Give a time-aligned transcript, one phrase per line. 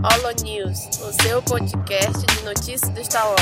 [0.00, 3.38] Holo News, o seu podcast de notícias do Star Wars.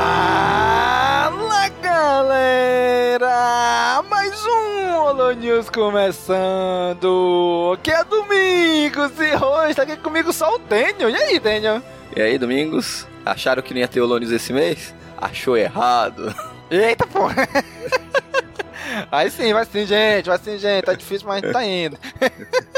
[0.00, 3.28] Fala galera!
[4.08, 7.04] Mais um Holo News começando!
[7.74, 11.10] Aqui é Domingos e hoje tá aqui comigo só o Daniel.
[11.10, 11.82] E aí, Daniel?
[12.14, 13.06] E aí, Domingos?
[13.24, 14.94] Acharam que não ia ter Olônios esse mês?
[15.16, 16.34] Achou errado.
[16.70, 17.48] Eita porra!
[19.10, 20.84] Vai sim, vai sim, gente, vai sim, gente.
[20.84, 21.98] Tá difícil, mas a gente tá indo.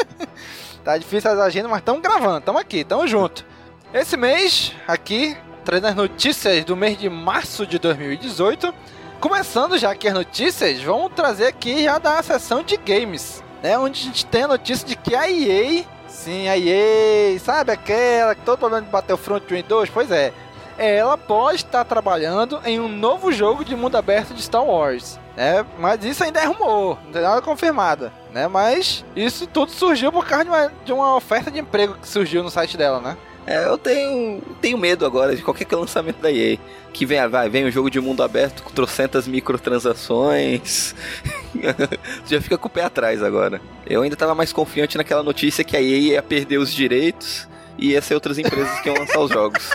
[0.84, 3.44] tá difícil as agendas, mas estamos gravando, estamos aqui, estamos junto.
[3.92, 8.74] Esse mês, aqui, trazendo as notícias do mês de março de 2018.
[9.20, 13.76] Começando já aqui as notícias, vamos trazer aqui já da sessão de games, né?
[13.76, 15.84] Onde a gente tem a notícia de que a EA,
[16.18, 19.90] sim, a EA, sabe aquela que todo problema de Battlefront 1 e 2?
[19.90, 20.32] Pois é,
[20.76, 25.18] ela pode estar trabalhando em um novo jogo de mundo aberto de Star Wars.
[25.36, 25.64] Né?
[25.78, 28.10] Mas isso ainda é rumor, não tem nada confirmado.
[28.32, 28.48] Né?
[28.48, 32.42] Mas isso tudo surgiu por causa de uma, de uma oferta de emprego que surgiu
[32.42, 33.16] no site dela, né?
[33.46, 36.58] É, eu tenho, tenho medo agora de qualquer lançamento da EA.
[36.92, 40.94] Que vem, vai, vem um jogo de mundo aberto com trocentas microtransações.
[42.26, 43.60] Já fica com o pé atrás agora.
[43.86, 47.92] Eu ainda tava mais confiante naquela notícia que a EA ia perder os direitos e
[47.92, 49.70] ia ser outras empresas que iam lançar os jogos.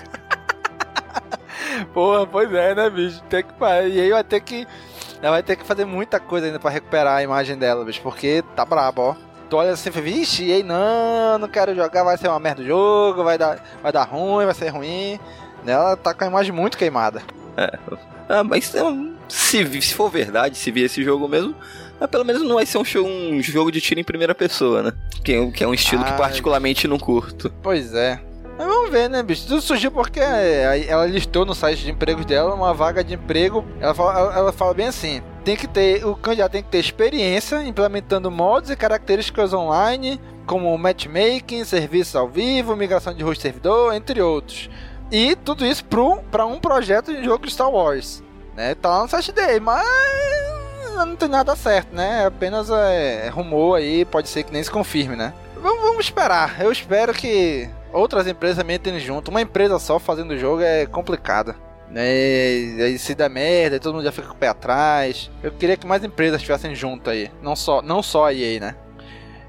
[1.94, 3.22] Porra, pois é, né, bicho?
[3.24, 4.68] Tem que, e aí vai ter que.
[5.22, 8.44] Ela vai ter que fazer muita coisa ainda pra recuperar a imagem dela, bicho, porque
[8.56, 9.33] tá brabo, ó.
[9.54, 12.40] Tu olha assim e fala, vixe, e aí não, não quero jogar, vai ser uma
[12.40, 15.20] merda o jogo, vai dar, vai dar ruim, vai ser ruim.
[15.64, 17.22] Ela tá com a imagem muito queimada.
[17.56, 17.78] É.
[18.28, 21.54] Ah, mas então, se, se for verdade, se vir esse jogo mesmo,
[22.00, 24.82] mas pelo menos não vai ser um, show, um jogo de tiro em primeira pessoa,
[24.82, 24.94] né?
[25.24, 26.18] Que, que é um estilo que Ai.
[26.18, 27.54] particularmente não curto.
[27.62, 28.20] Pois é.
[28.58, 29.46] Mas vamos ver, né, bicho?
[29.46, 33.64] Tudo surgiu porque é, ela listou no site de empregos dela uma vaga de emprego.
[33.80, 37.64] Ela fala, ela fala bem assim: tem que ter, o candidato tem que ter experiência
[37.64, 44.22] implementando modos e características online, como matchmaking, serviços ao vivo, migração de host servidor, entre
[44.22, 44.70] outros.
[45.12, 45.86] E tudo isso
[46.32, 48.24] para um projeto de jogo de Star Wars.
[48.56, 48.76] Né?
[48.76, 49.86] Tá lá no site dele, mas
[50.96, 52.26] não tem nada certo, né?
[52.26, 55.34] Apenas é, rumor aí, pode ser que nem se confirme, né?
[55.58, 56.62] Vamos, vamos esperar.
[56.62, 59.30] Eu espero que outras empresas também entrem junto.
[59.30, 61.56] Uma empresa só fazendo o jogo é complicado.
[61.94, 62.12] Né?
[62.12, 65.30] E aí se der merda, todo mundo já fica com o pé atrás.
[65.44, 67.30] Eu queria que mais empresas estivessem junto aí.
[67.42, 68.76] Não só, não só a EA, né?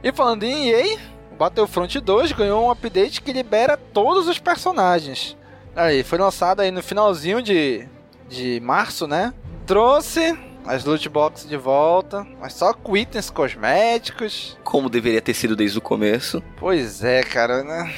[0.03, 0.99] E falando em EA,
[1.33, 5.35] o Battlefront 2 ganhou um update que libera todos os personagens.
[5.75, 7.89] Aí, foi lançado aí no finalzinho de,
[8.29, 9.33] de março, né?
[9.67, 14.59] Trouxe as loot boxes de volta, mas só com itens cosméticos.
[14.63, 16.43] Como deveria ter sido desde o começo.
[16.59, 17.93] Pois é, cara, né?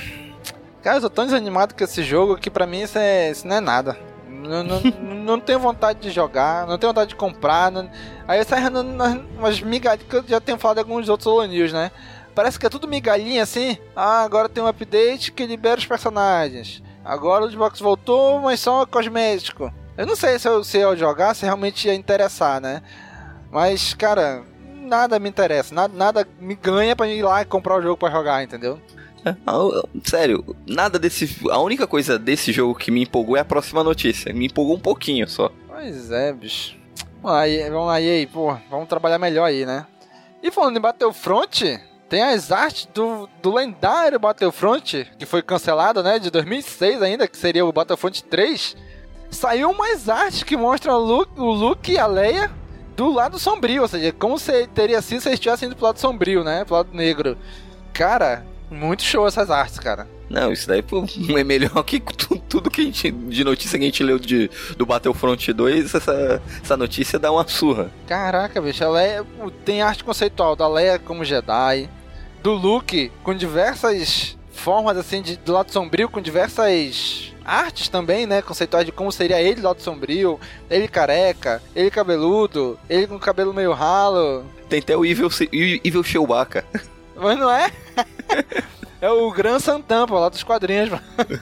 [0.83, 3.57] Cara, eu tô tão desanimado com esse jogo que pra mim isso, é, isso não
[3.57, 3.97] é nada.
[4.43, 4.81] Não, não,
[5.25, 7.71] não tenho vontade de jogar, não tenho vontade de comprar.
[7.71, 7.91] Não...
[8.27, 8.63] Aí sai
[9.39, 11.91] umas migalhas que eu já tenho falado em alguns outros Holo News, né?
[12.35, 13.79] Parece que é tudo migalhinha assim.
[13.95, 16.83] Ah, agora tem um update que libera os personagens.
[17.05, 19.73] Agora o Xbox voltou, mas só cosmético.
[19.97, 22.83] Eu não sei se eu, se eu jogar, se realmente ia interessar, né?
[23.51, 24.43] Mas, cara,
[24.75, 25.75] nada me interessa.
[25.75, 28.79] Nada, nada me ganha pra ir lá e comprar o jogo pra jogar, entendeu?
[29.47, 29.59] Ah,
[30.05, 31.39] Sério, nada desse.
[31.51, 34.33] A única coisa desse jogo que me empolgou é a próxima notícia.
[34.33, 35.51] Me empolgou um pouquinho só.
[35.67, 36.77] Pois é, bicho.
[37.23, 37.97] Vamos lá, vamos lá,
[38.33, 39.87] pô, vamos trabalhar melhor aí, né?
[40.43, 46.19] E falando em Battlefront, tem as artes do, do lendário Battlefront, que foi cancelado, né,
[46.19, 48.77] de 2006 ainda, que seria o Battlefront 3.
[49.31, 52.51] Saiu umas artes que mostram o Luke, o Luke e a Leia
[52.97, 55.99] do lado sombrio, ou seja, como se teria sido se eles estivessem indo pro lado
[55.99, 57.37] sombrio, né, pro lado negro.
[57.93, 60.09] Cara, muito show essas artes, cara.
[60.29, 61.05] Não, isso daí pô,
[61.39, 64.51] é melhor que tu- tudo que a gente, de notícia que a gente leu de,
[64.77, 65.95] do Battlefront 2.
[65.95, 67.91] Essa, essa notícia dá uma surra.
[68.09, 69.25] Caraca, bicho, a Leia
[69.65, 71.89] tem arte conceitual da Leia como Jedi,
[72.43, 78.43] do Luke com diversas formas assim de do lado sombrio, com diversas artes também, né,
[78.43, 83.55] conceituais de como seria ele do lado sombrio, ele careca, ele cabeludo, ele com cabelo
[83.55, 86.65] meio ralo, Tem até o Evil, Evil Chewbacca.
[87.17, 87.71] mas não é?
[89.01, 90.89] é o Gran Santan, pô, lá dos quadrinhos.
[90.91, 90.97] pô.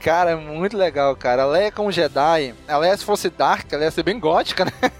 [0.00, 1.44] Cara, é muito legal, cara.
[1.44, 4.72] A Leia como Jedi, a Leia se fosse Dark, ela ia ser bem gótica, né?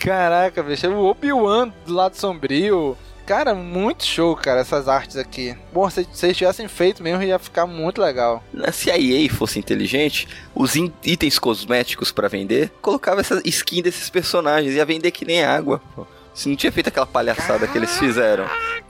[0.00, 2.96] Caraca, bicho, o Obi-Wan do lado sombrio.
[3.26, 5.56] Cara, muito show, cara, essas artes aqui.
[5.72, 8.42] Bom, se se eles tivessem feito mesmo, ia ficar muito legal.
[8.72, 14.10] Se a EA fosse inteligente, os in- itens cosméticos pra vender, colocava essa skin desses
[14.10, 15.80] personagens, ia vender que nem água.
[15.94, 16.04] pô.
[16.40, 18.46] Se não tinha feito aquela palhaçada que eles fizeram.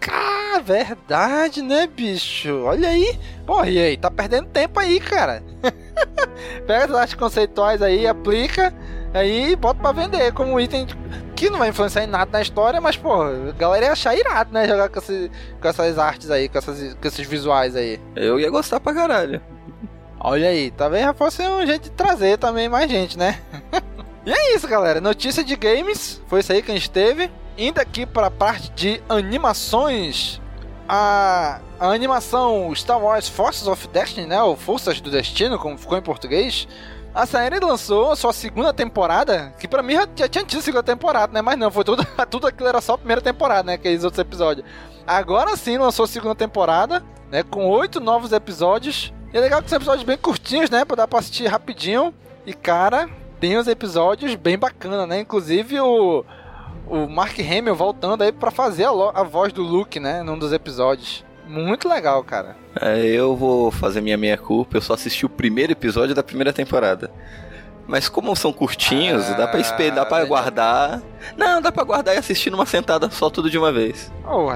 [0.09, 2.63] Ah, verdade, né, bicho?
[2.63, 3.19] Olha aí.
[3.45, 3.97] Porra, e aí?
[3.97, 5.43] Tá perdendo tempo aí, cara.
[6.65, 8.73] Pega as artes conceituais aí, aplica,
[9.13, 10.87] aí bota pra vender como item
[11.35, 14.53] que não vai influenciar em nada na história, mas, pô, a galera ia achar irado,
[14.55, 14.69] né?
[14.69, 15.29] Jogar com, esse,
[15.61, 17.99] com essas artes aí, com, essas, com esses visuais aí.
[18.15, 19.43] Eu ia gostar pra caralho.
[20.21, 23.41] Olha aí, talvez já fosse um jeito de trazer também mais gente, né?
[24.25, 25.01] e é isso, galera.
[25.01, 26.23] Notícia de games.
[26.29, 27.29] Foi isso aí que a gente teve.
[27.61, 30.41] Indo aqui para a parte de animações.
[30.89, 34.43] A, a animação Star Wars Forces of Destiny, né?
[34.43, 36.67] Ou Forças do Destino, como ficou em português.
[37.15, 40.83] A série lançou a sua segunda temporada, que pra mim já, já tinha tido segunda
[40.83, 41.43] temporada, né?
[41.43, 43.75] Mas não, foi tudo, tudo aquilo era só a primeira temporada, né?
[43.75, 44.67] Aqueles outros episódios.
[45.07, 47.43] Agora sim lançou a segunda temporada, né?
[47.43, 49.13] Com oito novos episódios.
[49.35, 50.87] E é legal que são episódios bem curtinhos, né?
[50.87, 52.15] Pra dar pra assistir rapidinho.
[52.47, 53.07] E cara,
[53.39, 55.21] tem uns episódios bem bacana, né?
[55.21, 56.25] Inclusive o,
[56.91, 60.23] o Mark Hamill voltando aí pra fazer a, a voz do Luke, né?
[60.23, 61.25] Num dos episódios.
[61.47, 62.57] Muito legal, cara.
[62.81, 64.77] É, eu vou fazer minha meia culpa.
[64.77, 67.11] Eu só assisti o primeiro episódio da primeira temporada.
[67.87, 71.03] Mas como são curtinhos, ah, dá pra esperar, dá pra guardar.
[71.37, 74.13] Não, dá pra guardar e assistir numa sentada só tudo de uma vez.
[74.25, 74.53] Ô, oh,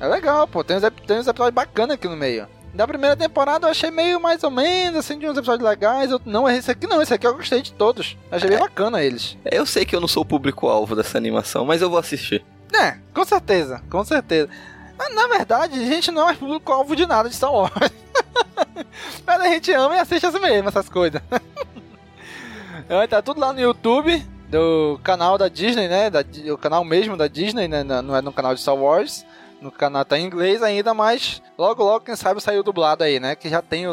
[0.00, 0.64] é legal, pô.
[0.64, 2.46] Tem uns, tem uns episódios bacanas aqui no meio.
[2.74, 6.10] Da primeira temporada eu achei meio mais ou menos, assim, de uns episódios legais.
[6.10, 8.16] Eu, não, esse aqui não, esse aqui eu gostei de todos.
[8.30, 9.36] Achei é, bem bacana eles.
[9.44, 12.44] Eu sei que eu não sou o público-alvo dessa animação, mas eu vou assistir.
[12.72, 14.48] É, com certeza, com certeza.
[15.14, 17.72] Na verdade, a gente não é público-alvo de nada de Star Wars.
[19.24, 21.22] Mas a gente ama e assiste assim mesmo, essas coisas.
[23.08, 26.10] tá tudo lá no YouTube do canal da Disney, né?
[26.10, 27.84] Da, o canal mesmo da Disney, né?
[27.84, 29.24] Não é no canal de Star Wars.
[29.60, 33.34] No canal tá em inglês ainda, mas logo logo, quem sabe, saiu dublado aí, né?
[33.34, 33.86] Que já tem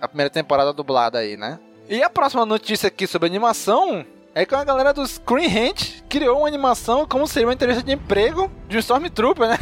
[0.00, 1.58] a primeira temporada dublada aí, né?
[1.88, 4.04] E a próxima notícia aqui sobre animação
[4.34, 7.92] é que a galera do Screen Rant criou uma animação como seria uma entrevista de
[7.92, 9.58] emprego de um Stormtrooper, né?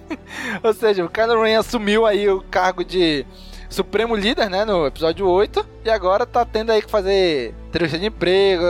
[0.62, 3.24] Ou seja, o Kylo Ren assumiu aí o cargo de
[3.70, 8.06] Supremo Líder, né, no episódio 8, e agora tá tendo aí que fazer entrevista de
[8.06, 8.64] emprego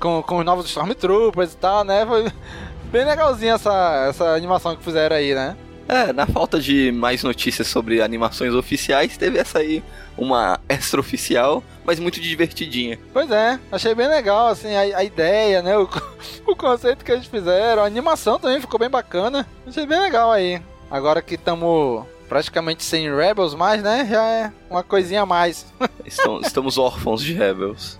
[0.00, 2.04] com, com os novos Stormtroopers e tal, né?
[2.04, 2.24] Foi
[2.90, 5.56] bem legalzinho essa, essa animação que fizeram aí, né?
[5.88, 9.82] É, na falta de mais notícias sobre animações oficiais, teve essa aí,
[10.18, 12.98] uma extra-oficial, mas muito divertidinha.
[13.10, 15.88] Pois é, achei bem legal, assim, a, a ideia, né, o,
[16.46, 20.60] o conceito que eles fizeram, a animação também ficou bem bacana, achei bem legal aí.
[20.90, 25.66] Agora que estamos praticamente sem Rebels mais, né, já é uma coisinha a mais.
[26.04, 27.98] Estamos, estamos órfãos de Rebels.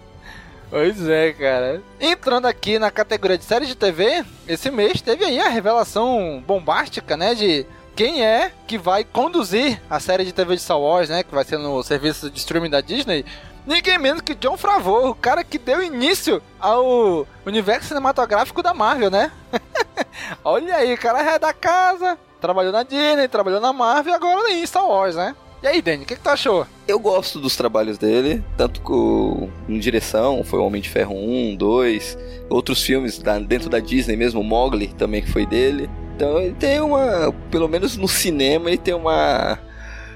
[0.71, 1.83] Pois é, cara.
[1.99, 7.17] Entrando aqui na categoria de séries de TV, esse mês teve aí a revelação bombástica,
[7.17, 7.67] né, de
[7.99, 11.25] quem é que vai conduzir a série de TV de Star Wars, né?
[11.25, 13.25] Que vai ser no serviço de streaming da Disney.
[13.67, 19.11] Ninguém menos que John Favreau, o cara que deu início ao universo cinematográfico da Marvel,
[19.11, 19.33] né?
[20.45, 24.53] Olha aí, o cara é da casa, trabalhou na Disney, trabalhou na Marvel e agora
[24.53, 25.35] em Star Wars, né?
[25.61, 26.69] E aí, Danny, o que, que tu achou?
[26.87, 31.57] Eu gosto dos trabalhos dele, tanto com, em direção, foi o Homem de Ferro 1,
[31.57, 32.19] 2,
[32.49, 35.91] outros filmes da, dentro da Disney mesmo, Mogli também que foi dele.
[36.19, 39.57] Então ele tem uma, pelo menos no cinema, ele tem uma,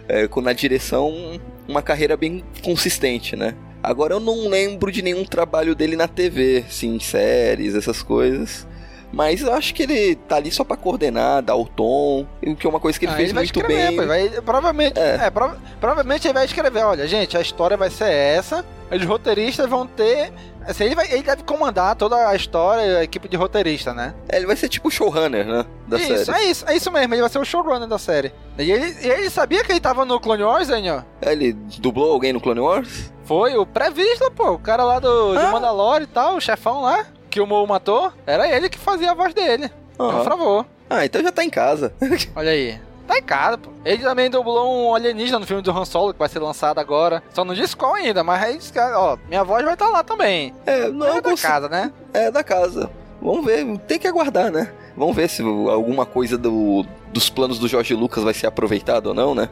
[0.08, 3.54] é, na direção, uma carreira bem consistente, né?
[3.80, 8.66] Agora eu não lembro de nenhum trabalho dele na TV, sim, séries, essas coisas.
[9.12, 12.66] Mas eu acho que ele tá ali só pra coordenar, dar o tom, o que
[12.66, 13.96] é uma coisa que ele ah, fez ele muito escrever, bem.
[13.96, 15.26] Pô, vai, provavelmente, é.
[15.26, 19.68] É, prova, provavelmente ele vai escrever, olha, gente, a história vai ser essa, os roteiristas
[19.68, 20.32] vão ter.
[20.66, 24.14] Assim, ele, vai, ele deve comandar toda a história, a equipe de roteirista, né?
[24.28, 25.66] É, ele vai ser tipo o showrunner, né?
[25.86, 26.38] Da isso, série.
[26.38, 28.32] é isso, é isso mesmo, ele vai ser o showrunner da série.
[28.58, 31.04] E ele, ele sabia que ele tava no Clone Wars, Daniel?
[31.20, 33.12] É, ele dublou alguém no Clone Wars?
[33.24, 35.44] Foi, o pré-vista, pô, o cara lá do, ah.
[35.44, 39.10] de Mandalore e tal, o chefão lá que o Mo matou, era ele que fazia
[39.10, 39.70] a voz dele.
[39.98, 40.10] Uhum.
[40.10, 40.66] Por favor.
[40.88, 41.94] Ah, então já tá em casa.
[42.36, 42.78] Olha aí.
[43.08, 43.70] Tá em casa, pô.
[43.84, 47.22] Ele também dublou um alienígena no filme do Han Solo, que vai ser lançado agora.
[47.32, 48.58] Só não disse qual ainda, mas aí,
[48.94, 50.54] ó, minha voz vai estar tá lá também.
[50.66, 51.48] É, não é da consigo...
[51.48, 51.90] casa, né?
[52.12, 52.90] É, da casa.
[53.20, 54.70] Vamos ver, tem que aguardar, né?
[54.94, 59.14] Vamos ver se alguma coisa do, dos planos do Jorge Lucas vai ser aproveitado ou
[59.14, 59.48] não, né?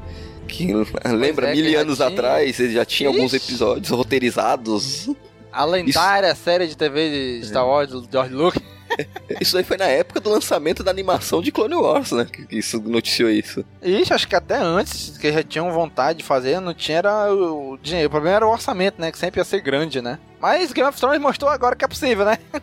[0.47, 0.73] Que
[1.07, 2.09] lembra, é, mil anos tinha...
[2.09, 3.19] atrás, ele já tinha Ixi.
[3.19, 5.09] alguns episódios roteirizados.
[5.53, 6.43] A lendária Isso...
[6.43, 8.63] série de TV de Star Wars do George Lucas.
[9.41, 12.27] Isso aí foi na época do lançamento da animação de Clone Wars, né?
[12.27, 13.65] Que isso noticiou isso.
[13.83, 17.79] Ixi, acho que até antes, que já tinham vontade de fazer, não tinha era o
[17.81, 18.09] dinheiro.
[18.09, 19.11] O problema era o orçamento, né?
[19.11, 20.19] Que sempre ia ser grande, né?
[20.41, 22.39] Mas Game of Thrones mostrou agora que é possível, né?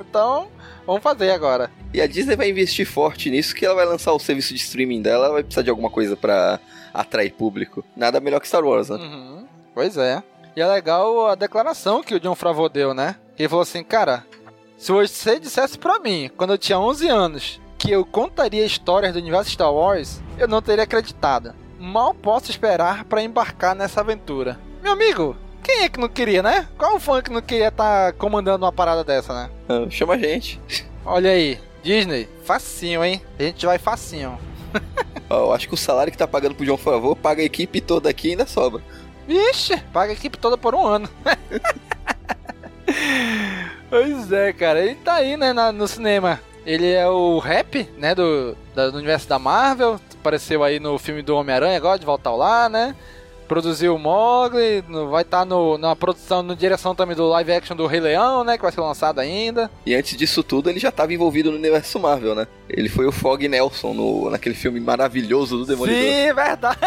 [0.00, 0.48] então,
[0.86, 1.70] vamos fazer agora.
[1.92, 5.02] E a Disney vai investir forte nisso, que ela vai lançar o serviço de streaming
[5.02, 6.60] dela, vai precisar de alguma coisa para
[6.92, 7.84] atrair público.
[7.96, 8.96] Nada melhor que Star Wars, né?
[8.96, 9.46] Uhum.
[9.74, 10.22] Pois é.
[10.56, 13.16] E é legal a declaração que o John Favreau deu, né?
[13.36, 14.24] Ele falou assim, cara,
[14.78, 19.18] se você dissesse pra mim, quando eu tinha 11 anos, que eu contaria histórias do
[19.18, 21.54] universo Star Wars, eu não teria acreditado.
[21.78, 24.58] Mal posso esperar para embarcar nessa aventura.
[24.80, 26.68] Meu amigo, quem é que não queria, né?
[26.78, 29.50] Qual fã que não queria estar tá comandando uma parada dessa, né?
[29.68, 30.60] Ah, chama a gente.
[31.04, 33.20] Olha aí, Disney, facinho, hein?
[33.38, 34.38] A gente vai facinho.
[35.28, 38.08] eu acho que o salário que tá pagando pro João Favor paga a equipe toda
[38.08, 38.82] aqui e ainda sobra.
[39.26, 41.08] Vixe, paga a equipe toda por um ano.
[43.88, 46.40] pois é, cara, ele tá aí, né, no cinema.
[46.66, 50.00] Ele é o rap, né, do, do universo da Marvel.
[50.14, 52.96] Apareceu aí no filme do Homem-Aranha agora, de volta ao lar, né?
[53.46, 57.76] Produziu o Mogli, vai estar tá no, na produção, na direção também do live action
[57.76, 58.56] do Rei Leão, né?
[58.56, 59.70] Que vai ser lançado ainda.
[59.84, 62.46] E antes disso tudo, ele já estava envolvido no universo Marvel, né?
[62.70, 66.00] Ele foi o Fog Nelson no, naquele filme maravilhoso do Demolidor.
[66.00, 66.78] Sim, verdade.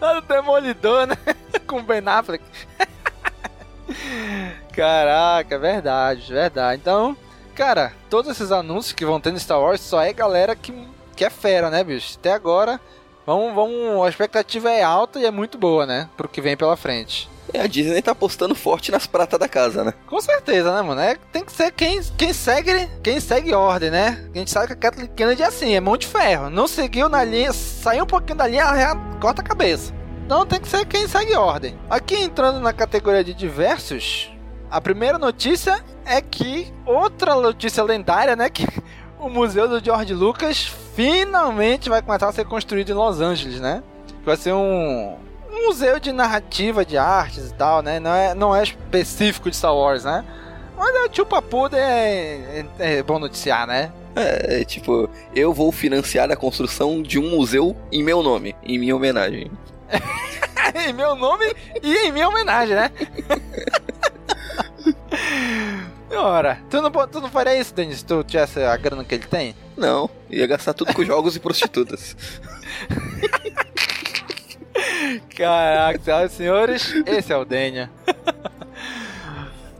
[0.00, 1.16] O Demolidor, né?
[1.66, 2.44] Com Ben Affleck.
[4.72, 6.80] Caraca, verdade, verdade.
[6.80, 7.16] Então,
[7.54, 10.72] cara, todos esses anúncios que vão ter no Star Wars só é galera que,
[11.14, 12.16] que é fera, né, bicho?
[12.18, 12.80] Até agora,
[13.26, 16.08] vamos, vamos, a expectativa é alta e é muito boa, né?
[16.16, 17.28] Pro que vem pela frente.
[17.52, 19.94] É, a Disney tá apostando forte nas pratas da casa, né?
[20.06, 21.00] Com certeza, né, mano?
[21.00, 24.28] É, tem que ser quem, quem segue quem segue ordem, né?
[24.34, 26.50] A gente sabe que a Kathleen Kennedy é assim, é mão de ferro.
[26.50, 29.92] Não seguiu na linha, saiu um pouquinho da linha, ela já corta a cabeça.
[30.24, 31.78] Então tem que ser quem segue ordem.
[31.90, 34.32] Aqui entrando na categoria de diversos,
[34.70, 38.48] a primeira notícia é que outra notícia lendária, né?
[38.54, 38.66] Que
[39.18, 43.82] o museu do George Lucas finalmente vai começar a ser construído em Los Angeles, né?
[44.24, 45.16] Vai ser um,
[45.54, 48.00] um museu de narrativa, de artes e tal, né?
[48.00, 50.24] Não é, não é específico de Star Wars, né?
[50.76, 53.92] Mas é, o tio Papuda é, é, é bom noticiar, né?
[54.16, 58.78] É, é, tipo, eu vou financiar a construção de um museu em meu nome, em
[58.78, 59.50] minha homenagem.
[60.88, 61.44] em meu nome
[61.82, 62.90] e em minha homenagem, né?
[66.16, 69.26] Ora, tu não, tu não faria isso, Denis, se tu tivesse a grana que ele
[69.26, 69.54] tem?
[69.76, 72.16] Não, ia gastar tudo com jogos e prostitutas.
[75.36, 77.90] Caraca, senhoras e senhores, esse é o Denia.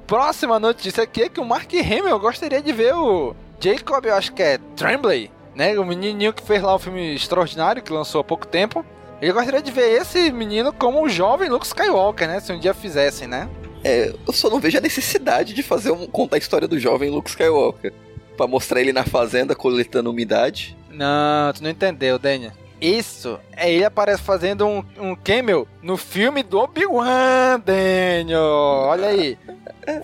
[0.06, 4.32] Próxima notícia aqui é que o Mark Hamill gostaria de ver o Jacob, eu acho
[4.32, 5.78] que é Tremblay, né?
[5.78, 8.84] O menininho que fez lá um filme extraordinário que lançou há pouco tempo.
[9.22, 12.40] Ele gostaria de ver esse menino como o jovem Luke Skywalker, né?
[12.40, 13.48] Se um dia fizessem, né?
[13.82, 17.10] É, eu só não vejo a necessidade de fazer um, contar a história do jovem
[17.10, 17.92] Luke Skywalker.
[18.36, 20.76] para mostrar ele na fazenda coletando umidade.
[20.90, 22.52] Não, tu não entendeu, Daniel.
[22.84, 28.42] Isso, é ele aparece fazendo um, um cameo no filme do Obi-Wan, Daniel.
[28.42, 29.38] Olha aí.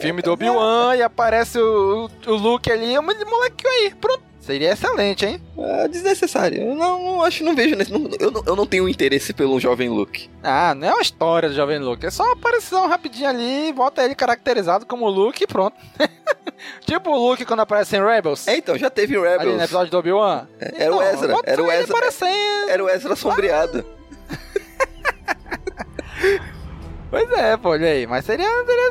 [0.01, 4.30] Filme do Obi-Wan e aparece o, o, o Luke ali, um moleque aí, pronto.
[4.51, 5.41] Seria excelente, hein?
[5.57, 6.61] É desnecessário.
[6.61, 7.77] Eu não, não acho, não vejo.
[7.77, 10.29] Não, eu, não, eu não tenho interesse pelo jovem Luke.
[10.43, 12.05] Ah, não é uma história do jovem Luke.
[12.05, 15.77] É só uma aparição rapidinho ali, bota ele caracterizado como Luke e pronto.
[16.85, 18.49] tipo o Luke quando aparece em Rebels.
[18.49, 19.41] É, então, já teve Rebels.
[19.41, 20.49] Ali no episódio do Obi-Wan.
[20.59, 21.37] É, era o Ezra.
[21.45, 21.97] Era o Ezra.
[22.69, 23.87] Era o Ezra sombreado.
[27.11, 28.07] Pois é, pô, olha aí.
[28.07, 28.47] Mas seria.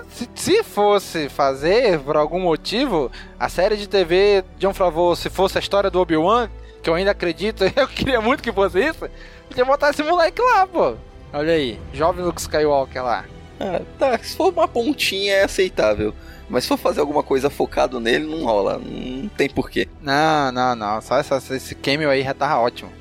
[0.10, 3.10] Se, se, fosse fazer, por algum motivo,
[3.40, 6.50] a série de TV John Favreau, se fosse a história do Obi-Wan,
[6.84, 9.10] que eu ainda acredito, eu queria muito que fosse isso,
[9.48, 10.96] podia botar esse moleque lá, pô.
[11.32, 13.26] Olha aí, jovem Luke Skywalker lá.
[13.60, 16.14] Ah, tá, se for uma pontinha é aceitável.
[16.50, 18.80] Mas se for fazer alguma coisa focado nele, não rola.
[18.80, 19.88] Não tem porquê.
[20.02, 21.00] Não, não, não.
[21.00, 22.92] Só essa, esse cameo aí já tava ótimo.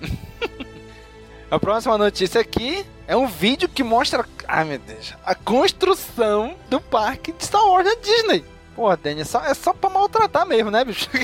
[1.50, 6.78] a próxima notícia aqui é um vídeo que mostra, ai meu Deus, a construção do
[6.78, 8.44] parque de Star Wars da Disney.
[8.76, 11.08] Pô, Danny, é só, é só pra maltratar mesmo, né, bicho?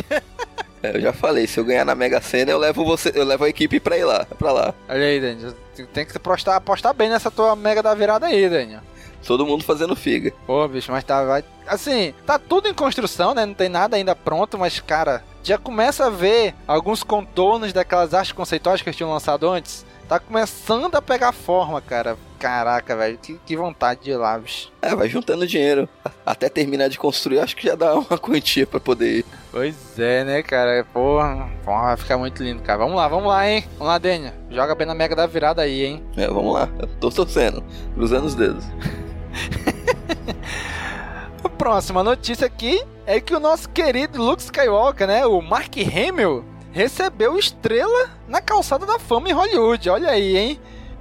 [0.82, 3.44] É, eu já falei, se eu ganhar na Mega Sena, eu levo você, eu levo
[3.44, 4.74] a equipe pra ir lá, pra lá.
[4.86, 5.54] Olha aí, Daniel.
[5.94, 8.82] Tem que apostar, apostar bem nessa tua Mega da virada aí, Daniel.
[9.26, 10.30] Todo mundo fazendo figa.
[10.46, 11.24] Pô, bicho, mas tá.
[11.24, 11.42] Vai...
[11.66, 13.46] Assim, tá tudo em construção, né?
[13.46, 18.32] Não tem nada ainda pronto, mas, cara, já começa a ver alguns contornos daquelas artes
[18.32, 19.86] conceituais que eles tinham lançado antes.
[20.08, 22.16] Tá começando a pegar forma, cara.
[22.38, 24.70] Caraca, velho, que, que, vontade de ir lá, bicho.
[24.82, 25.88] É, vai juntando dinheiro.
[26.26, 29.24] Até terminar de construir, acho que já dá uma quantia pra poder ir.
[29.50, 30.84] Pois é, né, cara?
[30.92, 32.80] Porra, porra, vai ficar muito lindo, cara.
[32.80, 33.64] Vamos lá, vamos lá, hein?
[33.78, 34.34] Vamos lá, Dênia.
[34.50, 36.04] Joga bem na mega da virada aí, hein?
[36.18, 36.68] É, vamos lá.
[36.78, 37.64] Eu tô torcendo.
[37.94, 38.64] Cruzando os dedos.
[41.42, 45.24] A próxima notícia aqui é que o nosso querido Luke Skywalker, né?
[45.24, 49.88] O Mark Hamill recebeu estrela na calçada da fama em Hollywood.
[49.88, 50.60] Olha aí, hein?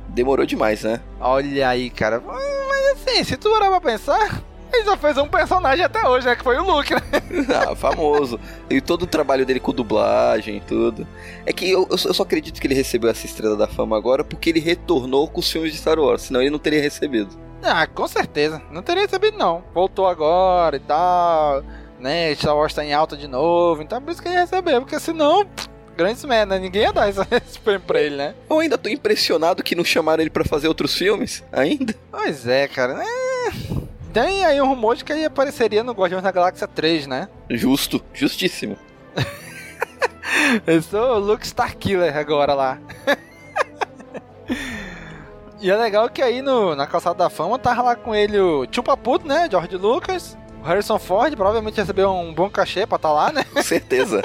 [0.10, 1.02] Demorou demais, né?
[1.20, 2.22] Olha aí, cara.
[2.22, 6.36] Mas assim, se tu parar pra pensar, ele só fez um personagem até hoje, né?
[6.36, 7.02] Que foi o Luke, né?
[7.68, 8.40] ah, famoso.
[8.70, 11.08] E todo o trabalho dele com dublagem e tudo.
[11.44, 14.52] É que eu, eu só acredito que ele recebeu essa estrela da fama agora porque
[14.52, 17.36] ele retornou com os filmes de Star Wars, senão ele não teria recebido.
[17.64, 18.62] Ah, com certeza.
[18.70, 19.64] Não teria recebido, não.
[19.74, 21.64] Voltou agora e tal
[22.04, 22.36] né?
[22.36, 25.00] Star Wars tá em alta de novo, então é por isso que ele recebeu, porque
[25.00, 25.48] senão.
[25.96, 27.22] Grandes merda, ninguém ia dar esse,
[27.64, 28.34] prêmio pra ele, né?
[28.50, 31.96] Eu ainda tô impressionado que não chamaram ele pra fazer outros filmes ainda.
[32.12, 33.00] Pois é, cara.
[33.00, 33.52] É...
[34.12, 37.30] Tem aí um rumor de que ele apareceria no Guardiões da Galáxia 3, né?
[37.50, 38.76] Justo, justíssimo.
[40.66, 42.80] Eu sou o Luke Starkiller agora lá.
[45.62, 48.66] e é legal que aí no, na Calçada da Fama tava lá com ele o
[48.66, 49.48] Tio Paputo, né?
[49.50, 50.36] George Lucas.
[50.64, 53.44] O Harrison Ford provavelmente recebeu um bom cachê pra estar tá lá, né?
[53.52, 54.22] Com certeza.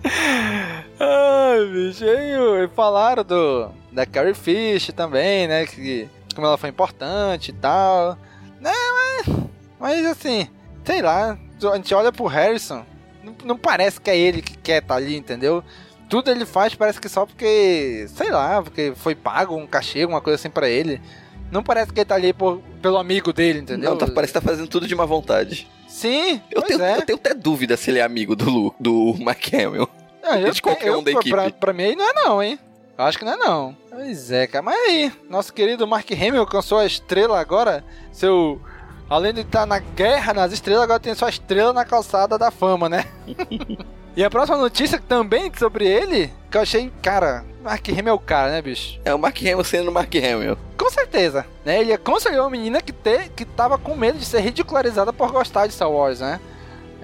[0.98, 5.66] Ai, bicho, aí falaram do da Carrie Fish também, né?
[5.66, 8.16] Que como ela foi importante e tal.
[8.58, 9.36] Né, mas,
[9.78, 10.48] mas assim,
[10.82, 11.38] sei lá,
[11.70, 12.82] a gente olha pro Harrison,
[13.22, 15.62] não, não parece que é ele que quer estar tá ali, entendeu?
[16.08, 20.22] Tudo ele faz parece que só porque, sei lá, porque foi pago um cachê, alguma
[20.22, 21.02] coisa assim para ele.
[21.50, 23.90] Não parece que ele tá ali por, pelo amigo dele, entendeu?
[23.90, 25.66] Não, tá, parece que tá fazendo tudo de má vontade.
[25.88, 26.98] Sim, eu tenho, é.
[26.98, 29.88] eu tenho até dúvida se ele é amigo do, Lu, do Mark Hamill.
[30.22, 31.30] Não, eu, de qualquer eu, um da equipe.
[31.30, 32.58] Pra, pra mim não é não, hein?
[32.96, 33.76] Eu acho que não é não.
[33.90, 34.62] Pois é, cara.
[34.62, 37.84] Mas aí, nosso querido Mark Hamill alcançou a estrela agora.
[38.12, 38.60] Seu.
[39.08, 42.88] Além de estar na guerra nas estrelas, agora tem sua estrela na calçada da fama,
[42.88, 43.06] né?
[44.14, 48.18] e a próxima notícia também sobre ele, que eu achei, cara, Mark Hamill é o
[48.18, 48.98] cara, né, bicho?
[49.04, 50.56] É o Mark Hamill sendo o Mark Hamill.
[50.76, 51.80] Com certeza, né?
[51.80, 55.66] Ele aconselhou uma menina que, te, que tava com medo de ser ridicularizada por gostar
[55.66, 56.40] de Star Wars, né?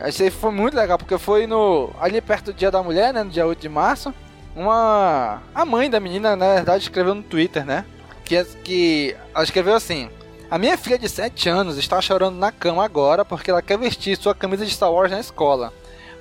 [0.01, 3.31] Achei foi muito legal, porque foi no ali perto do Dia da Mulher, né, no
[3.31, 4.13] dia 8 de março
[4.57, 5.43] uma.
[5.55, 7.85] A mãe da menina, na verdade, escreveu no Twitter, né?
[8.25, 10.09] Que, que ela escreveu assim:
[10.51, 14.17] A minha filha de 7 anos está chorando na cama agora porque ela quer vestir
[14.17, 15.73] sua camisa de Star Wars na escola.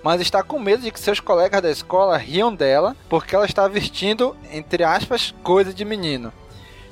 [0.05, 3.67] Mas está com medo de que seus colegas da escola riam dela porque ela está
[3.67, 6.31] vestindo, entre aspas, coisa de menino.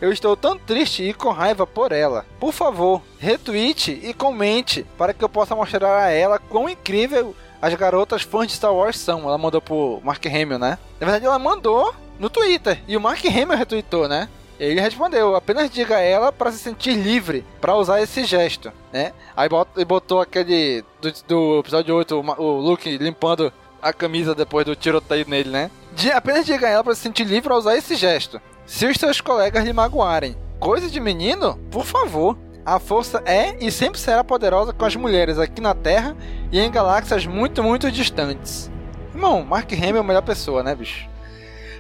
[0.02, 2.26] Eu estou tão triste e com raiva por ela.
[2.40, 7.76] Por favor, retweete e comente para que eu possa mostrar a ela quão incrível as
[7.76, 9.28] garotas fãs de Star Wars são.
[9.28, 10.80] Ela mandou pro Mark Hamill, né?
[11.00, 12.82] Na verdade, ela mandou no Twitter.
[12.88, 14.28] E o Mark Hamill retweetou, né?
[14.60, 19.14] Ele respondeu: apenas diga a ela para se sentir livre para usar esse gesto, né?
[19.36, 19.50] Aí
[19.86, 25.26] botou aquele do, do episódio 8, o, o Luke limpando a camisa depois do tiroteio
[25.28, 25.72] nele, né?
[25.94, 28.42] De, apenas diga a ela para se sentir livre para usar esse gesto.
[28.66, 33.70] Se os seus colegas lhe magoarem, coisa de menino, por favor, a força é e
[33.70, 36.16] sempre será poderosa com as mulheres aqui na Terra
[36.52, 38.72] e em galáxias muito, muito distantes.
[39.14, 41.13] Irmão, Mark Hamill é a melhor pessoa, né, bicho?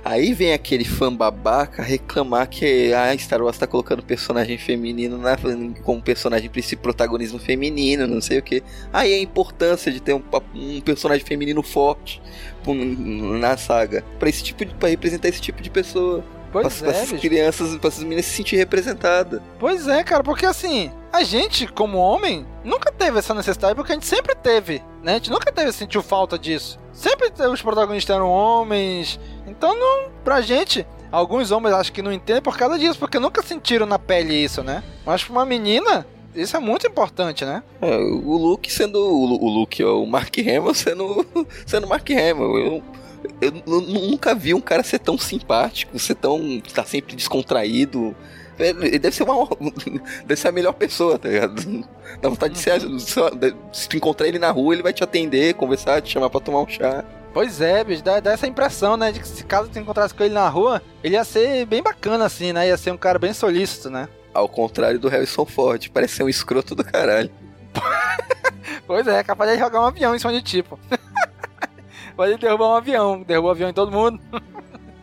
[0.03, 5.37] Aí vem aquele fã babaca reclamar que a Star Wars tá colocando personagem feminino na,
[5.81, 8.61] como personagem principal, protagonismo feminino, não sei o que.
[8.91, 10.21] Aí a importância de ter um,
[10.53, 12.21] um personagem feminino forte
[12.65, 16.23] na saga, para esse tipo de, pra representar esse tipo de pessoa.
[16.51, 19.41] Pois pra, é, essas crianças, pra essas meninas se sentir representadas.
[19.57, 23.95] Pois é, cara, porque assim, a gente, como homem, nunca teve essa necessidade, porque a
[23.95, 25.13] gente sempre teve, né?
[25.13, 26.79] A gente nunca teve, sentiu falta disso.
[26.93, 29.19] Sempre os protagonistas eram homens.
[29.47, 33.41] Então, não, pra gente, alguns homens acho que não entendem por causa disso, porque nunca
[33.41, 34.84] sentiram na pele isso, né?
[35.06, 37.63] Mas pra uma menina, isso é muito importante, né?
[37.82, 41.25] É, o Luke sendo o, o Luke, o Mark Hamill sendo
[41.65, 42.58] sendo Mark Hamill.
[42.58, 42.84] Eu
[43.41, 43.51] eu
[43.82, 46.62] nunca vi um cara ser tão simpático, ser tão.
[46.73, 48.15] tá sempre descontraído.
[48.67, 49.47] Ele deve ser uma.
[50.26, 51.62] deve ser a melhor pessoa, tá ligado?
[52.21, 52.82] Dá vontade de ser.
[53.71, 56.62] Se tu encontrar ele na rua, ele vai te atender, conversar, te chamar pra tomar
[56.62, 57.04] um chá.
[57.34, 59.12] Pois é, bicho, dá, dá, essa impressão, né?
[59.12, 62.26] De que se caso tu encontrasse com ele na rua, ele ia ser bem bacana,
[62.26, 62.67] assim, né?
[62.67, 64.08] Ia ser um cara bem solícito, né?
[64.32, 67.32] Ao contrário do Harrison Ford, parece ser um escroto do caralho.
[68.86, 70.80] pois é, capaz de jogar um avião em cima de tipo.
[72.15, 73.23] Pode derrubar um avião.
[73.23, 74.19] Derrubou um avião em todo mundo.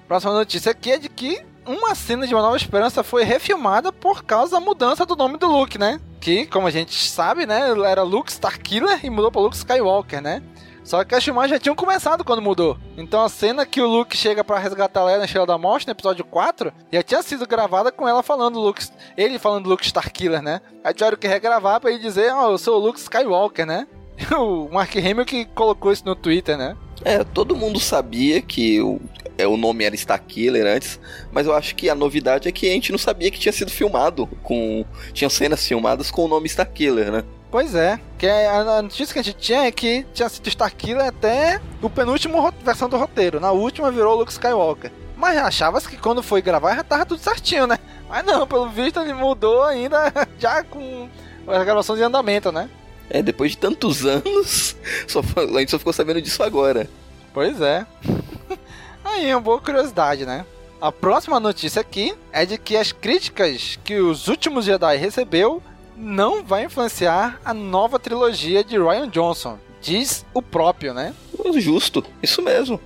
[0.07, 4.25] Próxima notícia aqui é de que uma cena de Uma Nova Esperança foi refilmada por
[4.25, 6.01] causa da mudança do nome do Luke, né?
[6.21, 7.71] Que, como a gente sabe, né?
[7.87, 10.43] Era Luke Starkiller e mudou para Luke Skywalker, né?
[10.83, 12.77] Só que as filmagens já tinham começado quando mudou.
[12.97, 15.93] Então a cena que o Luke chega para resgatar ela na Estrela da Morte, no
[15.93, 18.85] episódio 4, já tinha sido gravada com ela falando Luke,
[19.17, 20.61] ele falando Luke Starkiller, né?
[20.83, 23.87] Aí tiveram que regravar para ele dizer, ó, oh, eu sou o Luke Skywalker, né?
[24.37, 26.77] o Mark Hamill que colocou isso no Twitter, né?
[27.05, 29.01] É, todo mundo sabia que o,
[29.39, 31.01] é, o nome era Starkiller antes,
[31.33, 33.71] mas eu acho que a novidade é que a gente não sabia que tinha sido
[33.71, 34.85] filmado com.
[35.13, 37.25] Tinha cenas filmadas com o nome Starkiller, né?
[37.51, 41.61] Pois é, que a notícia que a gente tinha é que tinha sido Starkiller até
[41.83, 43.41] o penúltimo versão do roteiro.
[43.41, 44.93] Na última virou Luke Skywalker.
[45.17, 47.77] Mas achava-se que quando foi gravar já tava tudo certinho, né?
[48.09, 51.09] Mas não, pelo visto ele mudou ainda já com
[51.47, 52.71] as gravações de andamento, né?
[53.11, 56.89] É, depois de tantos anos, só, a gente só ficou sabendo disso agora.
[57.35, 57.85] Pois é.
[59.05, 60.47] Aí, uma boa curiosidade, né?
[60.81, 65.63] A próxima notícia aqui é de que as críticas que os últimos Jedi recebeu
[65.97, 69.59] não vai influenciar a nova trilogia de Ryan Johnson.
[69.83, 71.15] diz o próprio, né?
[71.57, 72.81] Justo, isso mesmo.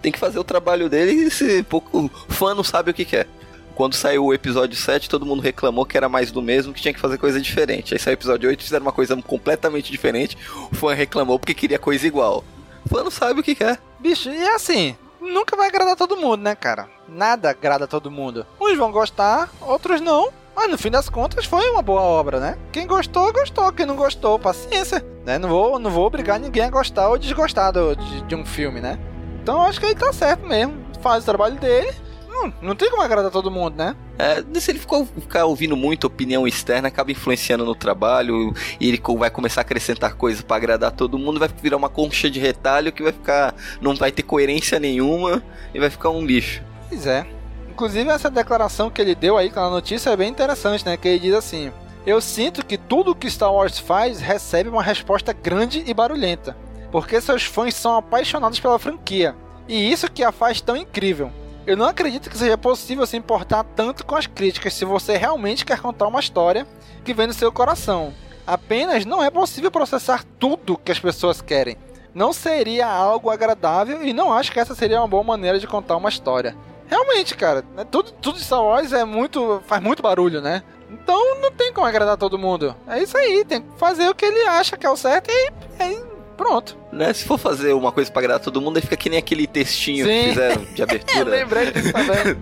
[0.00, 3.28] Tem que fazer o trabalho dele e se pouco fã não sabe o que quer.
[3.72, 6.94] Quando saiu o episódio 7, todo mundo reclamou que era mais do mesmo, que tinha
[6.94, 7.94] que fazer coisa diferente.
[7.94, 10.36] Aí saiu o episódio 8, fizeram uma coisa completamente diferente.
[10.70, 12.44] O fã reclamou porque queria coisa igual.
[12.84, 13.78] O fã não sabe o que quer.
[13.98, 16.88] Bicho, e assim, nunca vai agradar todo mundo, né, cara?
[17.08, 18.46] Nada agrada todo mundo.
[18.60, 20.32] Uns vão gostar, outros não.
[20.54, 22.58] Mas no fim das contas foi uma boa obra, né?
[22.70, 23.72] Quem gostou, gostou.
[23.72, 25.04] Quem não gostou, paciência.
[25.24, 25.38] Né?
[25.38, 28.80] Não, vou, não vou obrigar ninguém a gostar ou desgostar do, de, de um filme,
[28.80, 28.98] né?
[29.42, 30.74] Então eu acho que ele tá certo mesmo.
[31.00, 31.92] Faz o trabalho dele.
[32.32, 33.94] Hum, não tem como agradar todo mundo, né?
[34.18, 39.00] É, se ele ficou, ficar ouvindo muito opinião externa, acaba influenciando no trabalho e ele
[39.18, 42.90] vai começar a acrescentar coisas para agradar todo mundo, vai virar uma concha de retalho
[42.90, 43.54] que vai ficar.
[43.80, 45.42] não vai ter coerência nenhuma
[45.74, 46.62] e vai ficar um lixo.
[46.88, 47.26] Pois é.
[47.68, 50.96] Inclusive, essa declaração que ele deu aí com a notícia é bem interessante, né?
[50.96, 51.70] Que ele diz assim:
[52.06, 56.56] Eu sinto que tudo que Star Wars faz recebe uma resposta grande e barulhenta,
[56.90, 59.34] porque seus fãs são apaixonados pela franquia,
[59.68, 61.30] e isso que a faz tão incrível.
[61.64, 65.64] Eu não acredito que seja possível se importar tanto com as críticas se você realmente
[65.64, 66.66] quer contar uma história
[67.04, 68.12] que vem do seu coração.
[68.44, 71.76] Apenas não é possível processar tudo que as pessoas querem.
[72.12, 75.96] Não seria algo agradável e não acho que essa seria uma boa maneira de contar
[75.96, 76.56] uma história.
[76.88, 79.62] Realmente, cara, né, tudo, tudo de Star Wars é muito.
[79.64, 80.64] faz muito barulho, né?
[80.90, 82.74] Então não tem como agradar todo mundo.
[82.88, 85.52] É isso aí, tem que fazer o que ele acha que é o certo e
[85.78, 86.76] aí pronto.
[86.92, 87.12] Né?
[87.12, 90.06] Se for fazer uma coisa pra agradar todo mundo, aí fica que nem aquele textinho
[90.06, 90.12] Sim.
[90.12, 91.30] que fizeram de abertura.
[91.30, 92.36] Lembrei disso também.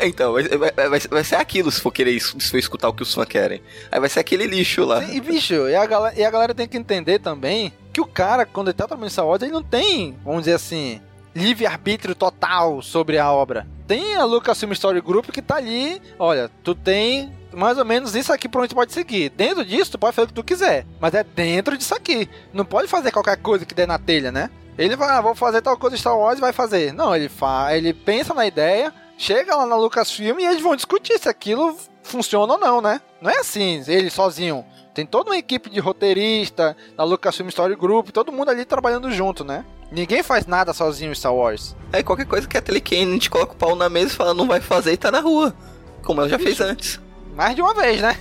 [0.02, 3.02] então, vai, vai, vai, vai, ser aquilo se for querer se for escutar o que
[3.02, 3.62] os fãs querem.
[3.90, 5.02] Aí vai ser aquele lixo lá.
[5.04, 8.06] Sim, e bicho, e a, galera, e a galera tem que entender também que o
[8.06, 11.00] cara, quando ele tá trabalhando essa ordem, ele não tem, vamos dizer assim,
[11.34, 13.66] livre-arbítrio total sobre a obra.
[13.86, 18.32] Tem a Lucasfilm Story Group que tá ali, olha, tu tem mais ou menos isso
[18.32, 19.30] aqui pra onde tu pode seguir.
[19.30, 22.28] Dentro disso, tu pode fazer o que tu quiser, mas é dentro disso aqui.
[22.52, 24.50] Não pode fazer qualquer coisa que der na telha, né?
[24.78, 26.92] Ele vai, ah, vou fazer tal coisa Star Wars e vai fazer.
[26.92, 31.18] Não, ele faz, ele pensa na ideia, chega lá na Lucasfilm e eles vão discutir
[31.18, 33.00] se aquilo funciona ou não, né?
[33.20, 34.64] Não é assim, ele sozinho.
[34.94, 39.44] Tem toda uma equipe de roteirista, da Lucasfilm Story Group, todo mundo ali trabalhando junto,
[39.44, 39.64] né?
[39.92, 41.76] Ninguém faz nada sozinho em Star Wars.
[41.92, 44.34] É, qualquer coisa que a Telekane a gente coloca o pau na mesa e fala
[44.34, 45.54] não vai fazer e tá na rua.
[46.02, 47.00] Como ela já fez antes.
[47.40, 48.14] Mais de uma vez, né?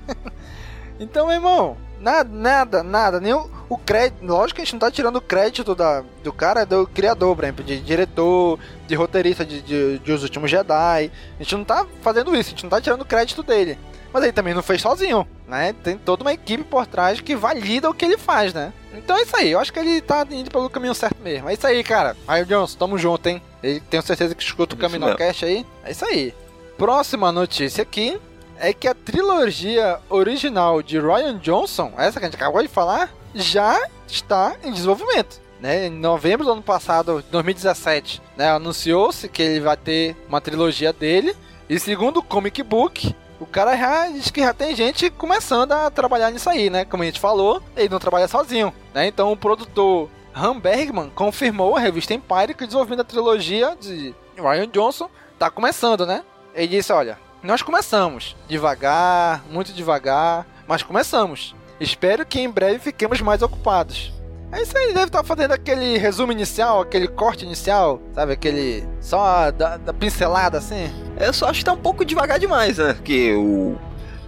[0.98, 3.20] então, meu irmão, nada, nada, nada.
[3.20, 4.24] Nem o, o crédito.
[4.24, 7.44] Lógico que a gente não tá tirando o crédito da, do cara, do criador, por
[7.44, 11.12] exemplo, de diretor, de roteirista de, de, de Os Últimos Jedi.
[11.38, 13.78] A gente não tá fazendo isso, a gente não tá tirando o crédito dele.
[14.10, 15.74] Mas ele também não fez sozinho, né?
[15.84, 18.72] Tem toda uma equipe por trás que valida o que ele faz, né?
[18.94, 21.50] Então é isso aí, eu acho que ele tá indo pelo caminho certo mesmo.
[21.50, 22.16] É isso aí, cara.
[22.26, 23.42] Aí, Johnson, tamo junto, hein?
[23.62, 25.66] Ele tenho certeza que escuta o Caminocast aí.
[25.84, 26.34] É isso aí.
[26.78, 28.18] Próxima notícia aqui
[28.60, 33.10] é que a trilogia original de Ryan Johnson, essa que a gente acabou de falar,
[33.34, 35.40] já está em desenvolvimento.
[35.60, 40.90] Né, em novembro do ano passado, 2017, né, anunciou-se que ele vai ter uma trilogia
[40.90, 41.36] dele.
[41.68, 45.90] E segundo o Comic Book, o cara já diz que já tem gente começando a
[45.90, 46.86] trabalhar nisso aí, né?
[46.86, 49.06] Como a gente falou, ele não trabalha sozinho, né?
[49.06, 54.14] Então o produtor Han Bergman confirmou a revista Empire que o desenvolvimento da trilogia de
[54.36, 56.22] Ryan Johnson tá começando, né?
[56.54, 61.54] Ele disse, olha, nós começamos devagar, muito devagar, mas começamos.
[61.80, 64.12] Espero que em breve fiquemos mais ocupados.
[64.52, 68.32] Aí você deve estar fazendo aquele resumo inicial, aquele corte inicial, sabe?
[68.32, 68.84] Aquele.
[69.00, 70.90] Só da, da pincelada assim.
[71.18, 72.94] Eu só acho que tá um pouco devagar demais, né?
[72.94, 73.78] Porque o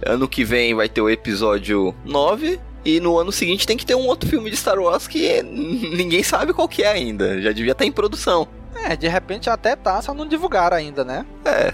[0.05, 2.59] ano que vem vai ter o episódio 9.
[2.85, 6.23] E no ano seguinte tem que ter um outro filme de Star Wars que ninguém
[6.23, 7.41] sabe qual que é ainda.
[7.41, 8.47] Já devia estar tá em produção.
[8.75, 11.25] É, de repente até tá, só não divulgaram ainda, né?
[11.45, 11.71] É,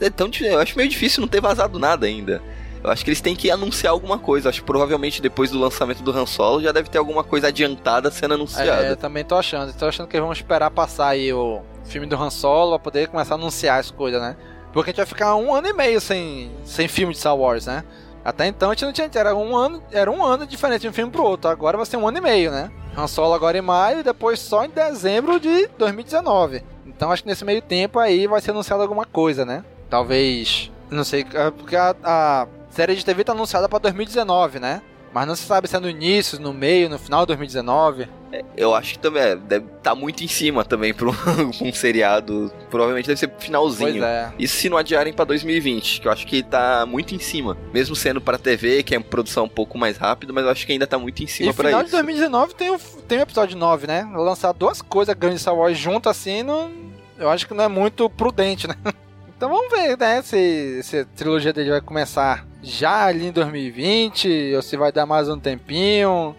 [0.00, 2.42] é tão, eu acho meio difícil não ter vazado nada ainda.
[2.82, 4.48] Eu acho que eles têm que anunciar alguma coisa.
[4.48, 8.10] Acho que provavelmente depois do lançamento do Han Solo já deve ter alguma coisa adiantada
[8.10, 8.86] sendo anunciada.
[8.86, 9.72] É, eu também tô achando.
[9.74, 13.08] Tô achando que eles vão esperar passar aí o filme do Han Solo pra poder
[13.08, 14.34] começar a anunciar as coisas, né?
[14.72, 17.66] Porque a gente vai ficar um ano e meio sem, sem filme de Star Wars,
[17.66, 17.84] né?
[18.24, 19.10] Até então a gente não tinha.
[19.14, 21.50] Era um ano, era um ano diferente de um filme pro outro.
[21.50, 22.70] Agora vai ser um ano e meio, né?
[22.96, 26.62] Han Solo agora em maio e depois só em dezembro de 2019.
[27.00, 29.64] Então acho que nesse meio tempo aí vai ser anunciado alguma coisa, né?
[29.88, 30.70] Talvez.
[30.90, 34.82] Não sei, é porque a, a série de TV tá anunciada para 2019, né?
[35.10, 38.06] Mas não se sabe se é no início, no meio, no final de 2019.
[38.30, 41.08] É, eu acho que também é, deve estar tá muito em cima também para
[41.62, 42.52] um, seriado.
[42.68, 43.92] Provavelmente deve ser finalzinho.
[43.92, 44.32] Pois é.
[44.38, 47.56] Isso se não adiarem para 2020, que eu acho que tá muito em cima.
[47.72, 50.72] Mesmo sendo para TV, que é produção um pouco mais rápido, mas eu acho que
[50.72, 51.78] ainda tá muito em cima para isso.
[51.78, 54.06] No final de 2019 tem o, tem o episódio 9, né?
[54.14, 56.89] Lançar duas coisas grandes de Star Wars junto assim, não,
[57.20, 58.74] eu acho que não é muito prudente, né?
[59.36, 64.52] Então vamos ver, né, se, se a trilogia dele vai começar já ali em 2020,
[64.54, 66.36] ou se vai dar mais um tempinho.